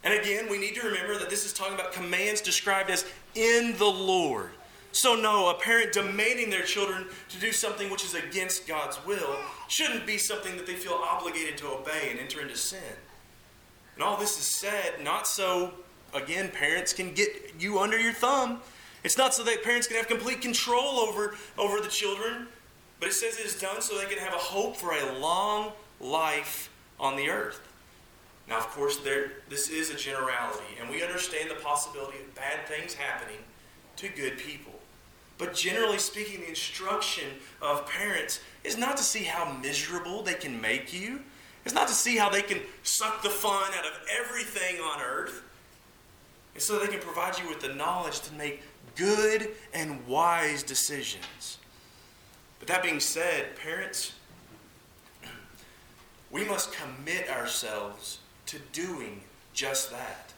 And 0.05 0.15
again, 0.15 0.49
we 0.51 0.59
need 0.59 0.75
to 0.75 0.87
remember 0.87 1.19
that 1.19 1.31
this 1.31 1.47
is 1.47 1.53
talking 1.53 1.75
about 1.75 1.93
commands 1.93 2.41
described 2.41 2.91
as 2.91 3.05
in 3.35 3.77
the 3.79 3.85
Lord. 3.85 4.51
So, 4.91 5.15
no, 5.15 5.49
a 5.49 5.55
parent 5.55 5.93
demanding 5.93 6.51
their 6.51 6.65
children 6.65 7.07
to 7.31 7.39
do 7.39 7.53
something 7.53 7.91
which 7.91 8.05
is 8.05 8.15
against 8.15 8.67
God's 8.67 8.99
will 9.07 9.37
shouldn't 9.69 10.07
be 10.07 10.19
something 10.19 10.57
that 10.57 10.67
they 10.67 10.75
feel 10.75 10.95
obligated 10.95 11.57
to 11.59 11.69
obey 11.69 12.09
and 12.11 12.19
enter 12.19 12.43
into 12.43 12.57
sin. 12.57 12.81
And 13.95 14.03
all 14.03 14.17
this 14.17 14.39
is 14.39 14.59
said 14.59 15.03
not 15.03 15.27
so, 15.27 15.73
again, 16.15 16.51
parents 16.51 16.93
can 16.93 17.13
get 17.13 17.55
you 17.59 17.79
under 17.79 17.99
your 17.99 18.13
thumb. 18.13 18.61
It's 19.05 19.19
not 19.19 19.35
so 19.35 19.43
that 19.45 19.63
parents 19.63 19.87
can 19.87 19.97
have 19.97 20.09
complete 20.09 20.41
control 20.41 21.01
over, 21.01 21.35
over 21.59 21.81
the 21.81 21.89
children, 21.89 22.47
but 23.01 23.09
it 23.09 23.13
says 23.13 23.39
it 23.39 23.47
is 23.47 23.59
done 23.61 23.83
so 23.83 23.99
they 23.99 24.07
can 24.07 24.19
have 24.19 24.33
a 24.33 24.39
hope 24.39 24.77
for 24.77 24.93
a 24.93 25.19
long 25.19 25.73
life 26.01 26.71
on 27.01 27.17
the 27.17 27.29
earth. 27.29 27.61
Now, 28.49 28.59
of 28.59 28.69
course, 28.69 28.99
there, 28.99 29.33
this 29.49 29.69
is 29.69 29.91
a 29.91 29.97
generality, 29.97 30.77
and 30.81 30.91
we 30.91 31.03
understand 31.03 31.51
the 31.51 31.55
possibility 31.57 32.19
of 32.19 32.35
bad 32.35 32.67
things 32.67 32.95
happening 32.95 33.39
to 33.97 34.09
good 34.09 34.39
people. 34.39 34.73
But 35.39 35.55
generally 35.55 35.99
speaking, 35.99 36.41
the 36.41 36.49
instruction 36.49 37.25
of 37.61 37.89
parents 37.89 38.41
is 38.63 38.77
not 38.77 38.97
to 38.97 39.03
see 39.03 39.25
how 39.25 39.53
miserable 39.61 40.23
they 40.23 40.35
can 40.35 40.61
make 40.61 40.93
you. 40.93 41.21
It's 41.65 41.75
not 41.75 41.89
to 41.89 41.95
see 41.95 42.17
how 42.17 42.29
they 42.29 42.43
can 42.43 42.61
suck 42.83 43.23
the 43.23 43.29
fun 43.29 43.71
out 43.79 43.87
of 43.87 43.93
everything 44.21 44.81
on 44.81 45.01
earth. 45.01 45.43
It's 46.55 46.67
so 46.67 46.79
they 46.79 46.89
can 46.89 47.01
provide 47.01 47.39
you 47.39 47.49
with 47.49 47.61
the 47.61 47.75
knowledge 47.75 48.21
to 48.21 48.35
make 48.35 48.63
good 48.97 49.49
and 49.73 50.07
wise 50.07 50.63
decisions. 50.63 51.59
But 52.59 52.69
that 52.69 52.83
being 52.83 53.01
said, 53.01 53.57
parents, 53.57 54.13
we 56.31 56.45
must 56.45 56.73
commit 56.73 57.29
ourselves 57.29 58.19
to 58.47 58.59
doing 58.73 59.23
just 59.53 59.91
that. 59.91 60.33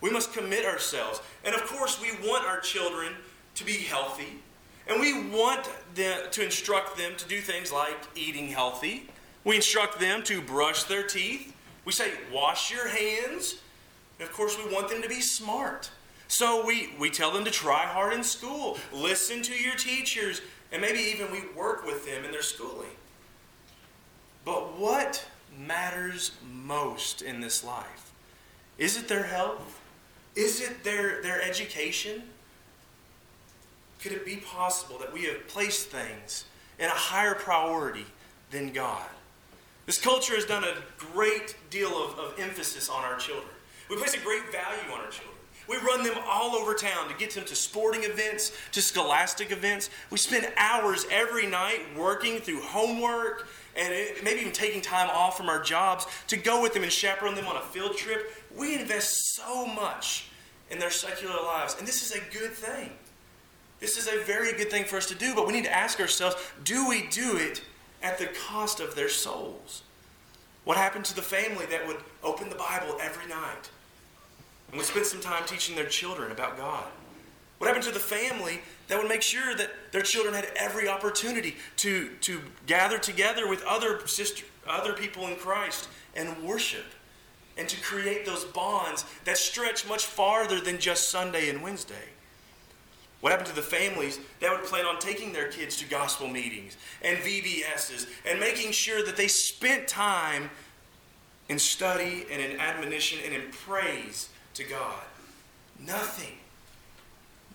We 0.00 0.10
must 0.10 0.32
commit 0.32 0.64
ourselves. 0.64 1.20
And 1.44 1.54
of 1.54 1.64
course, 1.66 2.00
we 2.00 2.10
want 2.28 2.44
our 2.46 2.60
children 2.60 3.14
to 3.54 3.64
be 3.64 3.78
healthy. 3.78 4.40
And 4.88 5.00
we 5.00 5.28
want 5.28 5.68
them, 5.94 6.22
to 6.30 6.44
instruct 6.44 6.96
them 6.96 7.12
to 7.16 7.28
do 7.28 7.40
things 7.40 7.72
like 7.72 7.96
eating 8.16 8.48
healthy. 8.48 9.08
We 9.44 9.56
instruct 9.56 9.98
them 9.98 10.22
to 10.24 10.40
brush 10.40 10.84
their 10.84 11.02
teeth. 11.02 11.54
We 11.84 11.92
say, 11.92 12.12
wash 12.32 12.70
your 12.70 12.88
hands. 12.88 13.56
And 14.18 14.28
of 14.28 14.34
course, 14.34 14.56
we 14.56 14.72
want 14.72 14.88
them 14.88 15.02
to 15.02 15.08
be 15.08 15.20
smart. 15.20 15.90
So 16.28 16.64
we, 16.64 16.90
we 16.98 17.10
tell 17.10 17.30
them 17.30 17.44
to 17.44 17.50
try 17.50 17.84
hard 17.84 18.14
in 18.14 18.24
school, 18.24 18.78
listen 18.92 19.42
to 19.42 19.54
your 19.54 19.74
teachers, 19.74 20.40
and 20.70 20.80
maybe 20.80 21.00
even 21.00 21.30
we 21.30 21.42
work 21.54 21.84
with 21.84 22.06
them 22.06 22.24
in 22.24 22.30
their 22.30 22.42
schooling. 22.42 22.88
But 24.44 24.78
what 24.78 25.24
matters 25.58 26.32
most 26.50 27.20
in 27.20 27.40
this 27.40 27.62
life? 27.62 28.12
Is 28.78 28.96
it 28.96 29.08
their 29.08 29.24
health? 29.24 29.80
Is 30.34 30.60
it 30.62 30.82
their, 30.82 31.20
their 31.22 31.42
education? 31.42 32.22
Could 34.00 34.12
it 34.12 34.24
be 34.24 34.36
possible 34.36 34.98
that 34.98 35.12
we 35.12 35.24
have 35.24 35.46
placed 35.48 35.90
things 35.90 36.46
in 36.78 36.86
a 36.86 36.90
higher 36.90 37.34
priority 37.34 38.06
than 38.50 38.72
God? 38.72 39.04
This 39.86 40.00
culture 40.00 40.34
has 40.34 40.44
done 40.44 40.64
a 40.64 40.74
great 40.96 41.56
deal 41.70 41.90
of, 41.90 42.18
of 42.18 42.38
emphasis 42.38 42.88
on 42.88 43.04
our 43.04 43.16
children. 43.16 43.48
We 43.90 43.96
place 43.96 44.14
a 44.14 44.20
great 44.20 44.50
value 44.52 44.92
on 44.92 45.00
our 45.00 45.10
children. 45.10 45.32
We 45.68 45.76
run 45.78 46.02
them 46.02 46.14
all 46.26 46.56
over 46.56 46.74
town 46.74 47.08
to 47.08 47.14
get 47.14 47.30
them 47.30 47.44
to 47.44 47.54
sporting 47.54 48.04
events, 48.04 48.52
to 48.72 48.82
scholastic 48.82 49.52
events. 49.52 49.90
We 50.10 50.18
spend 50.18 50.46
hours 50.56 51.06
every 51.10 51.46
night 51.46 51.80
working 51.96 52.38
through 52.38 52.60
homework 52.62 53.48
and 53.76 53.92
eh, 53.92 54.20
maybe 54.24 54.40
even 54.40 54.52
taking 54.52 54.82
time 54.82 55.08
off 55.10 55.36
from 55.36 55.48
our 55.48 55.62
jobs 55.62 56.06
to 56.28 56.36
go 56.36 56.60
with 56.60 56.74
them 56.74 56.82
and 56.82 56.92
chaperone 56.92 57.34
them 57.34 57.46
on 57.46 57.56
a 57.56 57.60
field 57.60 57.96
trip. 57.96 58.34
We 58.56 58.78
invest 58.78 59.34
so 59.34 59.66
much 59.66 60.28
in 60.70 60.78
their 60.78 60.90
secular 60.90 61.36
lives, 61.36 61.76
and 61.78 61.86
this 61.86 62.02
is 62.02 62.16
a 62.16 62.38
good 62.38 62.52
thing. 62.52 62.90
This 63.78 63.96
is 63.96 64.08
a 64.08 64.24
very 64.24 64.52
good 64.52 64.70
thing 64.70 64.84
for 64.84 64.96
us 64.96 65.06
to 65.06 65.14
do, 65.14 65.34
but 65.34 65.46
we 65.46 65.52
need 65.52 65.64
to 65.64 65.72
ask 65.72 66.00
ourselves 66.00 66.36
do 66.64 66.88
we 66.88 67.06
do 67.08 67.36
it 67.36 67.62
at 68.02 68.18
the 68.18 68.26
cost 68.48 68.80
of 68.80 68.94
their 68.94 69.08
souls? 69.08 69.82
What 70.64 70.76
happened 70.76 71.04
to 71.06 71.16
the 71.16 71.22
family 71.22 71.66
that 71.66 71.86
would 71.86 71.98
open 72.22 72.48
the 72.48 72.54
Bible 72.54 72.96
every 73.00 73.28
night 73.28 73.70
and 74.68 74.76
would 74.76 74.86
spend 74.86 75.06
some 75.06 75.20
time 75.20 75.44
teaching 75.46 75.74
their 75.74 75.86
children 75.86 76.30
about 76.30 76.56
God? 76.56 76.86
What 77.58 77.68
happened 77.68 77.86
to 77.86 77.92
the 77.92 78.00
family 78.00 78.60
that 78.88 78.98
would 78.98 79.08
make 79.08 79.22
sure 79.22 79.54
that 79.54 79.70
their 79.92 80.02
children 80.02 80.34
had 80.34 80.48
every 80.56 80.88
opportunity 80.88 81.56
to, 81.76 82.10
to 82.22 82.40
gather 82.66 82.98
together 82.98 83.48
with 83.48 83.62
other, 83.64 84.04
sister, 84.06 84.44
other 84.66 84.92
people 84.92 85.28
in 85.28 85.36
Christ 85.36 85.88
and 86.14 86.42
worship 86.42 86.86
and 87.56 87.68
to 87.68 87.80
create 87.80 88.26
those 88.26 88.44
bonds 88.44 89.04
that 89.24 89.36
stretch 89.36 89.86
much 89.86 90.06
farther 90.06 90.60
than 90.60 90.78
just 90.78 91.10
Sunday 91.10 91.48
and 91.48 91.62
Wednesday? 91.62 92.08
What 93.22 93.30
happened 93.30 93.48
to 93.48 93.54
the 93.54 93.62
families 93.62 94.20
that 94.40 94.52
would 94.52 94.68
plan 94.68 94.84
on 94.84 94.98
taking 94.98 95.32
their 95.32 95.48
kids 95.48 95.78
to 95.78 95.88
gospel 95.88 96.28
meetings 96.28 96.76
and 97.00 97.16
VBSs 97.18 98.06
and 98.28 98.38
making 98.38 98.72
sure 98.72 99.02
that 99.02 99.16
they 99.16 99.28
spent 99.28 99.88
time 99.88 100.50
in 101.48 101.58
study 101.58 102.26
and 102.30 102.42
in 102.42 102.60
admonition 102.60 103.20
and 103.24 103.32
in 103.34 103.50
praise 103.50 104.28
to 104.54 104.64
God? 104.64 105.00
Nothing 105.80 106.36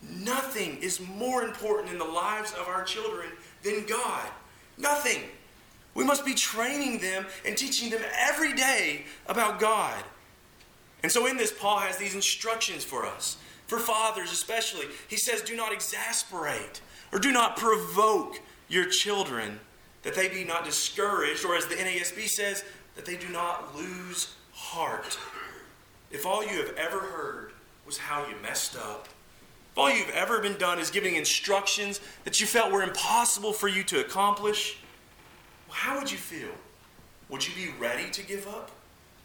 Nothing 0.02 0.78
is 0.80 1.00
more 1.00 1.42
important 1.42 1.92
in 1.92 1.98
the 1.98 2.04
lives 2.04 2.52
of 2.52 2.68
our 2.68 2.84
children 2.84 3.30
than 3.62 3.86
God. 3.86 4.28
Nothing. 4.76 5.22
We 5.94 6.04
must 6.04 6.24
be 6.24 6.34
training 6.34 6.98
them 6.98 7.26
and 7.44 7.56
teaching 7.56 7.90
them 7.90 8.02
every 8.16 8.52
day 8.52 9.04
about 9.26 9.58
God. 9.58 10.02
And 11.02 11.10
so, 11.10 11.26
in 11.26 11.36
this, 11.36 11.52
Paul 11.52 11.78
has 11.78 11.96
these 11.96 12.14
instructions 12.14 12.84
for 12.84 13.06
us. 13.06 13.38
For 13.68 13.78
fathers, 13.78 14.32
especially, 14.32 14.86
he 15.08 15.16
says, 15.16 15.42
Do 15.42 15.54
not 15.54 15.72
exasperate 15.72 16.80
or 17.12 17.18
do 17.18 17.32
not 17.32 17.56
provoke 17.56 18.40
your 18.68 18.86
children, 18.86 19.60
that 20.02 20.14
they 20.14 20.28
be 20.28 20.44
not 20.44 20.64
discouraged, 20.64 21.44
or 21.44 21.54
as 21.54 21.66
the 21.66 21.74
NASB 21.74 22.28
says, 22.28 22.64
that 22.96 23.04
they 23.04 23.16
do 23.16 23.28
not 23.28 23.76
lose 23.76 24.34
heart. 24.52 25.18
If 26.10 26.26
all 26.26 26.42
you 26.42 26.58
have 26.58 26.74
ever 26.76 26.98
heard 26.98 27.52
was 27.86 27.98
how 27.98 28.26
you 28.26 28.34
messed 28.42 28.76
up, 28.76 29.08
if 29.72 29.78
all 29.78 29.90
you've 29.90 30.10
ever 30.10 30.40
been 30.40 30.56
done 30.56 30.78
is 30.78 30.90
giving 30.90 31.14
instructions 31.16 32.00
that 32.24 32.40
you 32.40 32.46
felt 32.46 32.72
were 32.72 32.82
impossible 32.82 33.52
for 33.52 33.68
you 33.68 33.84
to 33.84 34.00
accomplish, 34.00 34.78
well, 35.68 35.76
how 35.76 35.98
would 35.98 36.10
you 36.10 36.18
feel? 36.18 36.50
Would 37.28 37.46
you 37.46 37.54
be 37.54 37.72
ready 37.78 38.10
to 38.10 38.22
give 38.22 38.46
up? 38.48 38.70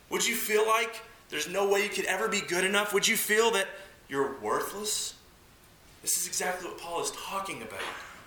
Would 0.09 0.27
you 0.27 0.35
feel 0.35 0.67
like 0.67 1.01
there's 1.29 1.49
no 1.49 1.67
way 1.67 1.83
you 1.83 1.89
could 1.89 2.05
ever 2.05 2.27
be 2.27 2.41
good 2.41 2.63
enough? 2.63 2.93
Would 2.93 3.07
you 3.07 3.17
feel 3.17 3.51
that 3.51 3.67
you're 4.13 4.35
worthless? 4.41 5.15
This 6.03 6.17
is 6.17 6.27
exactly 6.27 6.69
what 6.69 6.77
Paul 6.77 7.01
is 7.01 7.11
talking 7.11 7.63
about. 7.63 7.81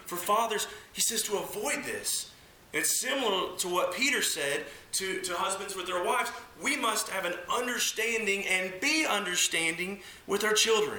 For 0.04 0.16
fathers, 0.16 0.66
he 0.92 1.00
says 1.00 1.22
to 1.22 1.36
avoid 1.36 1.84
this. 1.84 2.32
It's 2.72 3.00
similar 3.00 3.56
to 3.58 3.68
what 3.68 3.94
Peter 3.94 4.20
said 4.20 4.64
to, 4.92 5.20
to 5.22 5.34
husbands 5.34 5.76
with 5.76 5.86
their 5.86 6.02
wives. 6.02 6.32
We 6.60 6.76
must 6.76 7.08
have 7.10 7.24
an 7.24 7.34
understanding 7.54 8.44
and 8.46 8.72
be 8.80 9.06
understanding 9.06 10.00
with 10.26 10.42
our 10.42 10.54
children. 10.54 10.98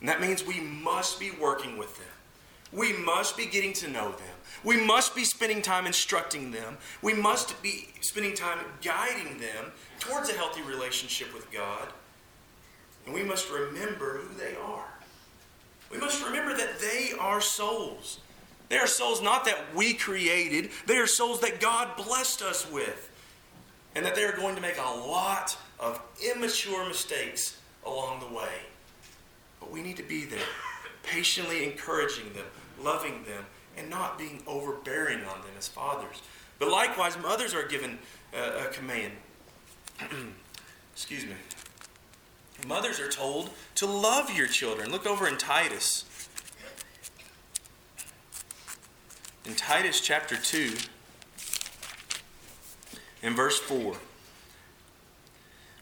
And 0.00 0.08
that 0.08 0.20
means 0.20 0.46
we 0.46 0.60
must 0.60 1.18
be 1.18 1.30
working 1.30 1.78
with 1.78 1.96
them. 1.96 2.06
We 2.72 2.92
must 2.92 3.38
be 3.38 3.46
getting 3.46 3.72
to 3.74 3.88
know 3.88 4.10
them. 4.10 4.36
We 4.64 4.84
must 4.84 5.16
be 5.16 5.24
spending 5.24 5.62
time 5.62 5.86
instructing 5.86 6.50
them. 6.50 6.76
We 7.00 7.14
must 7.14 7.60
be 7.62 7.88
spending 8.02 8.34
time 8.34 8.58
guiding 8.82 9.38
them 9.38 9.72
towards 9.98 10.28
a 10.28 10.34
healthy 10.34 10.60
relationship 10.62 11.32
with 11.32 11.50
God. 11.50 11.88
And 13.06 13.14
we 13.14 13.22
must 13.22 13.50
remember 13.50 14.18
who 14.18 14.34
they 14.38 14.54
are. 14.56 14.86
We 15.90 15.98
must 15.98 16.24
remember 16.24 16.56
that 16.56 16.78
they 16.80 17.12
are 17.18 17.40
souls. 17.40 18.20
They 18.68 18.78
are 18.78 18.86
souls 18.86 19.20
not 19.20 19.44
that 19.44 19.74
we 19.74 19.92
created, 19.92 20.70
they 20.86 20.96
are 20.96 21.06
souls 21.06 21.40
that 21.40 21.60
God 21.60 21.96
blessed 21.96 22.42
us 22.42 22.70
with. 22.70 23.10
And 23.94 24.06
that 24.06 24.14
they 24.14 24.24
are 24.24 24.34
going 24.34 24.54
to 24.54 24.62
make 24.62 24.78
a 24.78 24.96
lot 24.96 25.54
of 25.78 26.00
immature 26.24 26.88
mistakes 26.88 27.58
along 27.84 28.20
the 28.20 28.34
way. 28.34 28.62
But 29.60 29.70
we 29.70 29.82
need 29.82 29.98
to 29.98 30.02
be 30.02 30.24
there, 30.24 30.38
patiently 31.02 31.64
encouraging 31.64 32.32
them, 32.32 32.46
loving 32.82 33.24
them, 33.24 33.44
and 33.76 33.90
not 33.90 34.18
being 34.18 34.42
overbearing 34.46 35.18
on 35.18 35.40
them 35.42 35.50
as 35.58 35.68
fathers. 35.68 36.22
But 36.58 36.70
likewise, 36.70 37.18
mothers 37.18 37.54
are 37.54 37.66
given 37.66 37.98
uh, 38.34 38.66
a 38.66 38.72
command. 38.72 39.12
Excuse 40.94 41.24
me. 41.24 41.32
Mothers 42.66 43.00
are 43.00 43.10
told 43.10 43.50
to 43.76 43.86
love 43.86 44.36
your 44.36 44.46
children. 44.46 44.90
Look 44.90 45.06
over 45.06 45.26
in 45.26 45.36
Titus. 45.36 46.04
In 49.44 49.54
Titus 49.54 50.00
chapter 50.00 50.36
2, 50.36 50.76
in 53.22 53.34
verse 53.34 53.58
4, 53.58 53.96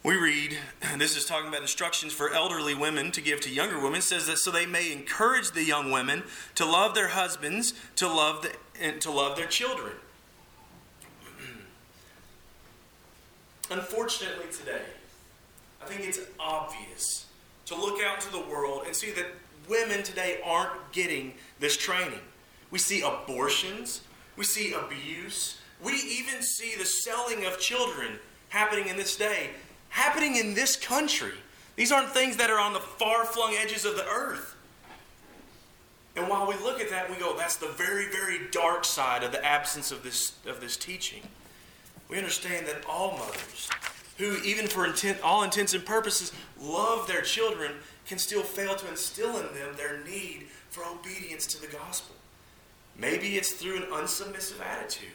we 0.02 0.16
read, 0.16 0.56
this 0.96 1.14
is 1.14 1.26
talking 1.26 1.48
about 1.48 1.60
instructions 1.60 2.14
for 2.14 2.32
elderly 2.32 2.74
women 2.74 3.12
to 3.12 3.20
give 3.20 3.42
to 3.42 3.50
younger 3.50 3.78
women, 3.78 3.98
it 3.98 4.02
says 4.02 4.26
that 4.28 4.38
so 4.38 4.50
they 4.50 4.64
may 4.64 4.92
encourage 4.92 5.50
the 5.50 5.62
young 5.62 5.90
women 5.90 6.22
to 6.54 6.64
love 6.64 6.94
their 6.94 7.08
husbands, 7.08 7.74
to 7.96 8.08
love, 8.08 8.42
the, 8.42 8.52
and 8.80 8.98
to 9.02 9.10
love 9.10 9.36
their 9.36 9.46
children. 9.46 9.92
Unfortunately, 13.70 14.46
today, 14.50 14.80
I 15.82 15.86
think 15.86 16.06
it's 16.06 16.20
obvious 16.38 17.26
to 17.66 17.74
look 17.74 18.02
out 18.02 18.16
into 18.16 18.32
the 18.32 18.50
world 18.50 18.82
and 18.86 18.94
see 18.94 19.10
that 19.12 19.26
women 19.68 20.02
today 20.02 20.40
aren't 20.44 20.92
getting 20.92 21.34
this 21.58 21.76
training. 21.76 22.20
We 22.70 22.78
see 22.78 23.02
abortions, 23.02 24.02
we 24.36 24.44
see 24.44 24.72
abuse, 24.72 25.58
we 25.82 25.92
even 25.92 26.42
see 26.42 26.74
the 26.76 26.84
selling 26.84 27.46
of 27.46 27.58
children 27.58 28.18
happening 28.48 28.88
in 28.88 28.96
this 28.96 29.16
day, 29.16 29.50
happening 29.88 30.36
in 30.36 30.54
this 30.54 30.76
country. 30.76 31.32
These 31.76 31.92
aren't 31.92 32.10
things 32.10 32.36
that 32.36 32.50
are 32.50 32.58
on 32.58 32.72
the 32.72 32.80
far 32.80 33.24
flung 33.24 33.54
edges 33.54 33.84
of 33.84 33.96
the 33.96 34.06
earth. 34.06 34.56
And 36.16 36.28
while 36.28 36.46
we 36.46 36.54
look 36.56 36.80
at 36.80 36.90
that, 36.90 37.08
we 37.08 37.16
go, 37.16 37.36
that's 37.36 37.56
the 37.56 37.68
very, 37.68 38.10
very 38.10 38.40
dark 38.50 38.84
side 38.84 39.22
of 39.22 39.32
the 39.32 39.44
absence 39.44 39.92
of 39.92 40.02
this, 40.02 40.34
of 40.46 40.60
this 40.60 40.76
teaching. 40.76 41.22
We 42.08 42.18
understand 42.18 42.66
that 42.66 42.84
all 42.88 43.12
mothers, 43.12 43.70
who, 44.20 44.36
even 44.44 44.66
for 44.66 44.84
intent, 44.84 45.18
all 45.22 45.42
intents 45.42 45.72
and 45.72 45.84
purposes, 45.84 46.30
love 46.60 47.06
their 47.06 47.22
children, 47.22 47.72
can 48.06 48.18
still 48.18 48.42
fail 48.42 48.76
to 48.76 48.88
instill 48.88 49.38
in 49.38 49.46
them 49.54 49.74
their 49.76 50.04
need 50.04 50.46
for 50.68 50.84
obedience 50.84 51.46
to 51.46 51.60
the 51.60 51.66
gospel. 51.66 52.14
Maybe 52.98 53.36
it's 53.36 53.52
through 53.52 53.78
an 53.78 53.84
unsubmissive 53.84 54.60
attitude 54.60 55.08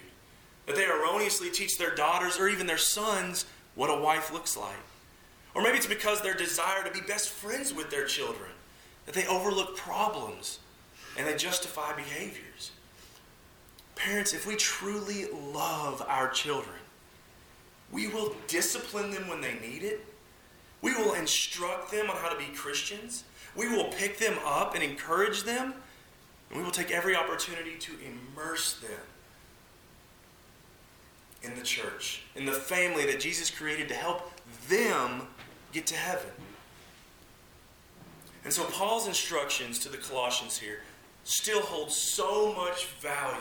that 0.65 0.75
they 0.75 0.85
erroneously 0.85 1.51
teach 1.51 1.77
their 1.77 1.93
daughters 1.93 2.39
or 2.39 2.49
even 2.49 2.65
their 2.65 2.79
sons 2.79 3.45
what 3.75 3.91
a 3.91 4.01
wife 4.01 4.33
looks 4.33 4.57
like. 4.57 4.73
Or 5.53 5.61
maybe 5.61 5.77
it's 5.77 5.85
because 5.85 6.21
their 6.21 6.33
desire 6.33 6.83
to 6.83 6.91
be 6.91 7.01
best 7.01 7.29
friends 7.29 7.73
with 7.73 7.91
their 7.91 8.05
children 8.05 8.49
that 9.05 9.13
they 9.13 9.27
overlook 9.27 9.77
problems 9.77 10.59
and 11.15 11.27
they 11.27 11.35
justify 11.35 11.95
behaviors. 11.95 12.71
Parents, 13.93 14.33
if 14.33 14.47
we 14.47 14.55
truly 14.55 15.27
love 15.53 16.03
our 16.07 16.29
children, 16.29 16.75
we 17.91 18.07
will 18.07 18.35
discipline 18.47 19.11
them 19.11 19.27
when 19.27 19.41
they 19.41 19.53
need 19.55 19.83
it. 19.83 20.05
We 20.81 20.93
will 20.93 21.13
instruct 21.13 21.91
them 21.91 22.09
on 22.09 22.17
how 22.17 22.29
to 22.29 22.37
be 22.37 22.45
Christians. 22.55 23.23
We 23.55 23.67
will 23.67 23.85
pick 23.85 24.17
them 24.17 24.37
up 24.45 24.75
and 24.75 24.83
encourage 24.83 25.43
them. 25.43 25.73
And 26.49 26.59
we 26.59 26.63
will 26.63 26.71
take 26.71 26.91
every 26.91 27.15
opportunity 27.15 27.75
to 27.77 27.91
immerse 28.05 28.79
them 28.79 28.91
in 31.43 31.55
the 31.55 31.61
church, 31.61 32.23
in 32.35 32.45
the 32.45 32.51
family 32.51 33.05
that 33.05 33.19
Jesus 33.19 33.49
created 33.49 33.87
to 33.89 33.95
help 33.95 34.31
them 34.67 35.27
get 35.71 35.85
to 35.87 35.95
heaven. 35.95 36.31
And 38.43 38.53
so 38.53 38.63
Paul's 38.65 39.07
instructions 39.07 39.79
to 39.79 39.89
the 39.89 39.97
Colossians 39.97 40.57
here 40.57 40.81
still 41.23 41.61
hold 41.61 41.91
so 41.91 42.53
much 42.53 42.85
value 43.01 43.39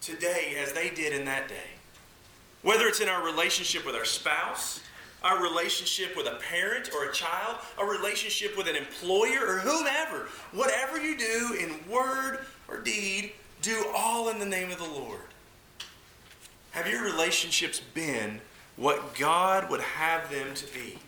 today 0.00 0.56
as 0.60 0.72
they 0.72 0.90
did 0.90 1.12
in 1.12 1.24
that 1.26 1.48
day. 1.48 1.79
Whether 2.62 2.86
it's 2.86 3.00
in 3.00 3.08
our 3.08 3.24
relationship 3.24 3.86
with 3.86 3.94
our 3.94 4.04
spouse, 4.04 4.80
our 5.22 5.42
relationship 5.42 6.16
with 6.16 6.26
a 6.26 6.38
parent 6.50 6.90
or 6.94 7.08
a 7.08 7.12
child, 7.12 7.58
a 7.78 7.84
relationship 7.84 8.56
with 8.56 8.68
an 8.68 8.76
employer 8.76 9.46
or 9.46 9.58
whomever, 9.58 10.28
whatever 10.52 11.00
you 11.00 11.16
do 11.16 11.56
in 11.58 11.90
word 11.90 12.40
or 12.68 12.78
deed, 12.78 13.32
do 13.62 13.84
all 13.94 14.28
in 14.28 14.38
the 14.38 14.46
name 14.46 14.70
of 14.70 14.78
the 14.78 14.84
Lord. 14.84 15.20
Have 16.72 16.86
your 16.86 17.02
relationships 17.02 17.80
been 17.94 18.40
what 18.76 19.14
God 19.14 19.68
would 19.70 19.80
have 19.80 20.30
them 20.30 20.54
to 20.54 20.66
be? 20.72 20.98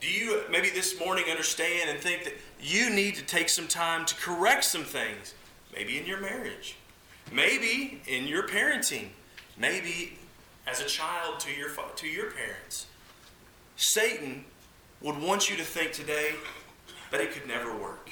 Do 0.00 0.08
you 0.08 0.42
maybe 0.50 0.70
this 0.70 0.98
morning 1.00 1.24
understand 1.30 1.90
and 1.90 1.98
think 1.98 2.24
that 2.24 2.34
you 2.60 2.90
need 2.90 3.16
to 3.16 3.22
take 3.24 3.48
some 3.48 3.66
time 3.66 4.04
to 4.06 4.14
correct 4.14 4.64
some 4.64 4.84
things? 4.84 5.34
Maybe 5.74 5.98
in 5.98 6.06
your 6.06 6.20
marriage, 6.20 6.76
maybe 7.32 8.00
in 8.06 8.26
your 8.26 8.46
parenting, 8.46 9.08
maybe 9.58 10.18
as 10.66 10.80
a 10.80 10.86
child 10.86 11.40
to 11.40 11.52
your, 11.52 11.70
to 11.96 12.06
your 12.06 12.30
parents. 12.30 12.86
Satan 13.76 14.44
would 15.00 15.20
want 15.20 15.50
you 15.50 15.56
to 15.56 15.62
think 15.62 15.92
today 15.92 16.30
that 17.10 17.20
it 17.20 17.32
could 17.32 17.46
never 17.46 17.74
work. 17.76 18.10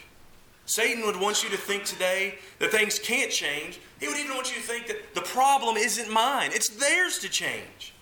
Satan 0.66 1.04
would 1.04 1.20
want 1.20 1.42
you 1.42 1.50
to 1.50 1.57
think 1.57 1.85
today 1.85 2.38
that 2.59 2.70
things 2.70 2.98
can't 2.98 3.30
change. 3.30 3.80
He 4.00 4.09
would 4.09 4.16
even 4.16 4.35
want 4.35 4.48
you 4.50 4.61
to 4.61 4.66
think 4.66 4.87
that 4.87 5.14
the 5.14 5.20
problem 5.20 5.76
isn't 5.76 6.11
mine, 6.11 6.50
it's 6.52 6.68
theirs 6.68 7.18
to 7.20 7.28
change. 7.28 7.92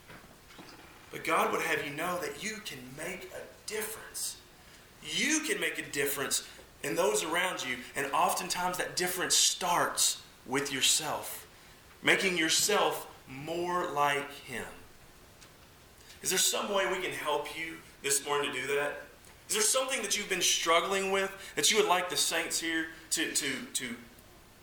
But 1.10 1.24
God 1.24 1.52
would 1.52 1.62
have 1.62 1.84
you 1.84 1.92
know 1.92 2.18
that 2.20 2.42
you 2.42 2.56
can 2.64 2.78
make 2.96 3.30
a 3.34 3.68
difference. 3.68 4.36
You 5.02 5.40
can 5.40 5.60
make 5.60 5.78
a 5.78 5.90
difference 5.90 6.46
in 6.82 6.94
those 6.94 7.24
around 7.24 7.64
you, 7.64 7.76
and 7.96 8.10
oftentimes 8.12 8.78
that 8.78 8.96
difference 8.96 9.36
starts 9.36 10.22
with 10.46 10.72
yourself, 10.72 11.46
making 12.02 12.38
yourself 12.38 13.06
more 13.32 13.90
like 13.90 14.32
Him. 14.44 14.64
Is 16.22 16.30
there 16.30 16.38
some 16.38 16.72
way 16.72 16.86
we 16.86 17.02
can 17.02 17.12
help 17.12 17.58
you 17.58 17.74
this 18.02 18.24
morning 18.24 18.52
to 18.52 18.60
do 18.60 18.66
that? 18.74 19.02
Is 19.48 19.54
there 19.54 19.62
something 19.62 20.00
that 20.02 20.16
you've 20.16 20.28
been 20.28 20.40
struggling 20.40 21.10
with 21.10 21.30
that 21.56 21.70
you 21.70 21.76
would 21.76 21.88
like 21.88 22.08
the 22.08 22.16
saints 22.16 22.60
here 22.60 22.86
to, 23.10 23.32
to, 23.32 23.52
to 23.74 23.94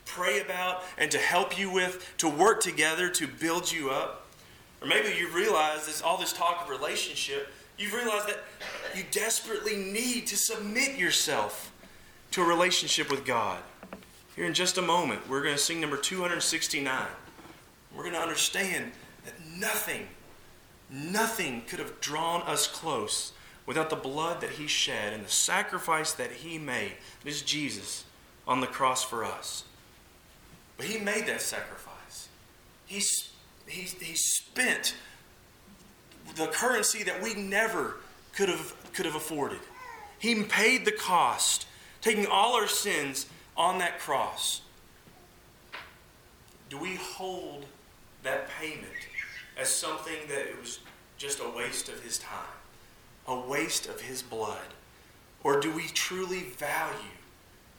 pray 0.06 0.42
about 0.42 0.84
and 0.98 1.12
to 1.12 1.18
help 1.18 1.60
you 1.60 1.72
with, 1.72 2.14
to 2.18 2.30
work 2.30 2.62
together 2.62 3.10
to 3.10 3.28
build 3.28 3.72
you 3.72 3.92
up? 3.92 4.26
Or 4.82 4.88
maybe 4.88 5.10
you've 5.18 5.36
realized 5.36 5.88
this, 5.88 6.02
all 6.02 6.18
this 6.18 6.34
talk 6.34 6.64
of 6.64 6.70
relationship, 6.70 7.50
you've 7.78 7.94
realized 7.94 8.30
that 8.30 8.40
you 8.96 9.04
desperately 9.12 9.76
need 9.76 10.26
to 10.28 10.38
submit 10.38 10.98
yourself 10.98 11.72
to 12.32 12.42
a 12.42 12.46
relationship 12.46 13.12
with 13.12 13.26
God. 13.26 13.62
Here 14.36 14.46
in 14.46 14.54
just 14.54 14.78
a 14.78 14.82
moment, 14.82 15.28
we're 15.30 15.44
going 15.44 15.56
to 15.56 15.62
sing 15.62 15.82
number 15.82 15.98
269 15.98 17.06
we're 17.96 18.04
going 18.04 18.16
to 18.16 18.22
understand 18.22 18.92
that 19.26 19.34
nothing, 19.58 20.08
nothing 20.90 21.64
could 21.68 21.80
have 21.80 22.00
drawn 22.00 22.42
us 22.44 22.68
close 22.68 23.34
without 23.66 23.90
the 23.90 23.96
blood 23.96 24.42
that 24.42 24.52
He 24.52 24.68
shed 24.68 25.14
and 25.14 25.26
the 25.26 25.30
sacrifice 25.30 26.14
that 26.14 26.32
He 26.32 26.58
made. 26.58 26.94
It 27.24 27.30
is 27.30 27.42
Jesus 27.42 28.06
on 28.48 28.62
the 28.62 28.68
cross 28.68 29.04
for 29.04 29.24
us. 29.24 29.64
But 30.78 30.86
He 30.86 31.00
made 31.00 31.28
that 31.28 31.42
sacrifice. 31.42 32.30
He, 32.86 33.02
he, 33.68 33.82
he 33.82 34.16
spent 34.16 34.96
the 36.36 36.48
currency 36.48 37.04
that 37.04 37.22
we 37.22 37.34
never 37.36 37.98
could 38.34 38.50
have, 38.50 38.74
could 38.94 39.06
have 39.06 39.16
afforded. 39.16 39.60
He 40.20 40.44
paid 40.44 40.86
the 40.86 40.92
cost, 40.92 41.66
taking 42.02 42.26
all 42.26 42.56
our 42.56 42.68
sins 42.68 43.26
on 43.56 43.80
that 43.80 44.00
cross. 44.00 44.62
Do 46.70 46.78
we 46.78 46.96
hold 46.96 47.66
that 48.24 48.50
payment 48.60 48.86
as 49.58 49.70
something 49.70 50.28
that 50.28 50.48
it 50.48 50.60
was 50.60 50.80
just 51.18 51.40
a 51.40 51.50
waste 51.50 51.90
of 51.90 52.02
his 52.04 52.18
time, 52.20 52.58
a 53.28 53.38
waste 53.38 53.88
of 53.88 54.02
his 54.02 54.22
blood? 54.22 54.74
Or 55.44 55.60
do 55.60 55.72
we 55.74 55.84
truly 55.88 56.42
value 56.42 56.96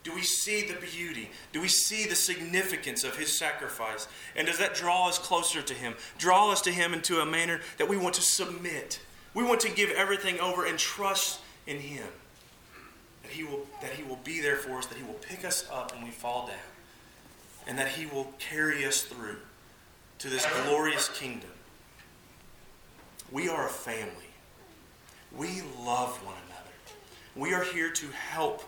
Do 0.03 0.15
we 0.15 0.23
see 0.23 0.63
the 0.63 0.81
beauty? 0.81 1.29
Do 1.53 1.61
we 1.61 1.69
see 1.69 2.07
the 2.07 2.15
significance 2.15 3.05
of 3.05 3.19
his 3.19 3.37
sacrifice? 3.37 4.09
And 4.35 4.47
does 4.47 4.59
that 4.59 4.75
draw 4.75 5.09
us 5.09 5.19
closer 5.19 5.61
to 5.61 5.75
him? 5.75 5.95
Draw 6.17 6.53
us 6.53 6.63
to 6.63 6.71
him 6.71 6.95
into 6.95 7.21
a 7.21 7.27
manner 7.27 7.61
that 7.77 7.89
we 7.89 7.99
want 7.99 8.15
to 8.15 8.23
submit. 8.23 9.01
We 9.35 9.45
want 9.45 9.61
to 9.61 9.71
give 9.71 9.91
everything 9.91 10.41
over 10.41 10.65
and 10.65 10.79
trust 10.79 11.41
in 11.67 11.79
him. 11.79 12.07
That 13.23 13.33
he 13.33 13.45
will 13.45 13.67
that 13.83 13.93
he 13.93 14.03
will 14.03 14.19
be 14.25 14.41
there 14.41 14.57
for 14.57 14.79
us, 14.79 14.87
that 14.87 14.97
he 14.97 15.05
will 15.05 15.21
pick 15.21 15.45
us 15.45 15.69
up 15.71 15.95
when 15.95 16.03
we 16.03 16.11
fall 16.11 16.47
down. 16.47 16.57
And 17.67 17.79
that 17.79 17.89
he 17.89 18.07
will 18.07 18.33
carry 18.39 18.87
us 18.87 19.03
through 19.03 19.37
to 20.21 20.29
this 20.29 20.47
glorious 20.65 21.09
kingdom. 21.09 21.51
We 23.33 23.49
are 23.49 23.67
a 23.67 23.71
family. 23.71 24.13
We 25.37 25.63
love 25.83 26.15
one 26.25 26.37
another. 26.47 26.71
We 27.35 27.55
are 27.55 27.65
here 27.65 27.91
to 27.91 28.07
help 28.09 28.63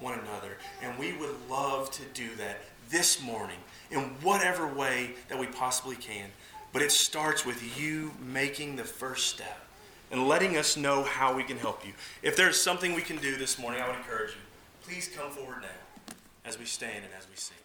one 0.00 0.18
another. 0.18 0.58
And 0.82 0.98
we 0.98 1.12
would 1.14 1.34
love 1.48 1.90
to 1.92 2.02
do 2.12 2.34
that 2.36 2.58
this 2.90 3.22
morning 3.22 3.56
in 3.90 4.00
whatever 4.22 4.66
way 4.66 5.12
that 5.28 5.38
we 5.38 5.46
possibly 5.46 5.96
can. 5.96 6.28
But 6.74 6.82
it 6.82 6.92
starts 6.92 7.46
with 7.46 7.80
you 7.80 8.12
making 8.22 8.76
the 8.76 8.84
first 8.84 9.28
step 9.28 9.66
and 10.10 10.28
letting 10.28 10.58
us 10.58 10.76
know 10.76 11.04
how 11.04 11.34
we 11.34 11.42
can 11.42 11.56
help 11.56 11.86
you. 11.86 11.92
If 12.22 12.36
there's 12.36 12.60
something 12.60 12.94
we 12.94 13.02
can 13.02 13.16
do 13.16 13.36
this 13.36 13.58
morning, 13.58 13.80
I 13.80 13.88
would 13.88 13.96
encourage 13.96 14.32
you. 14.32 14.40
Please 14.82 15.08
come 15.08 15.30
forward 15.30 15.62
now 15.62 16.14
as 16.44 16.58
we 16.58 16.66
stand 16.66 17.04
and 17.04 17.14
as 17.16 17.26
we 17.30 17.36
sing. 17.36 17.56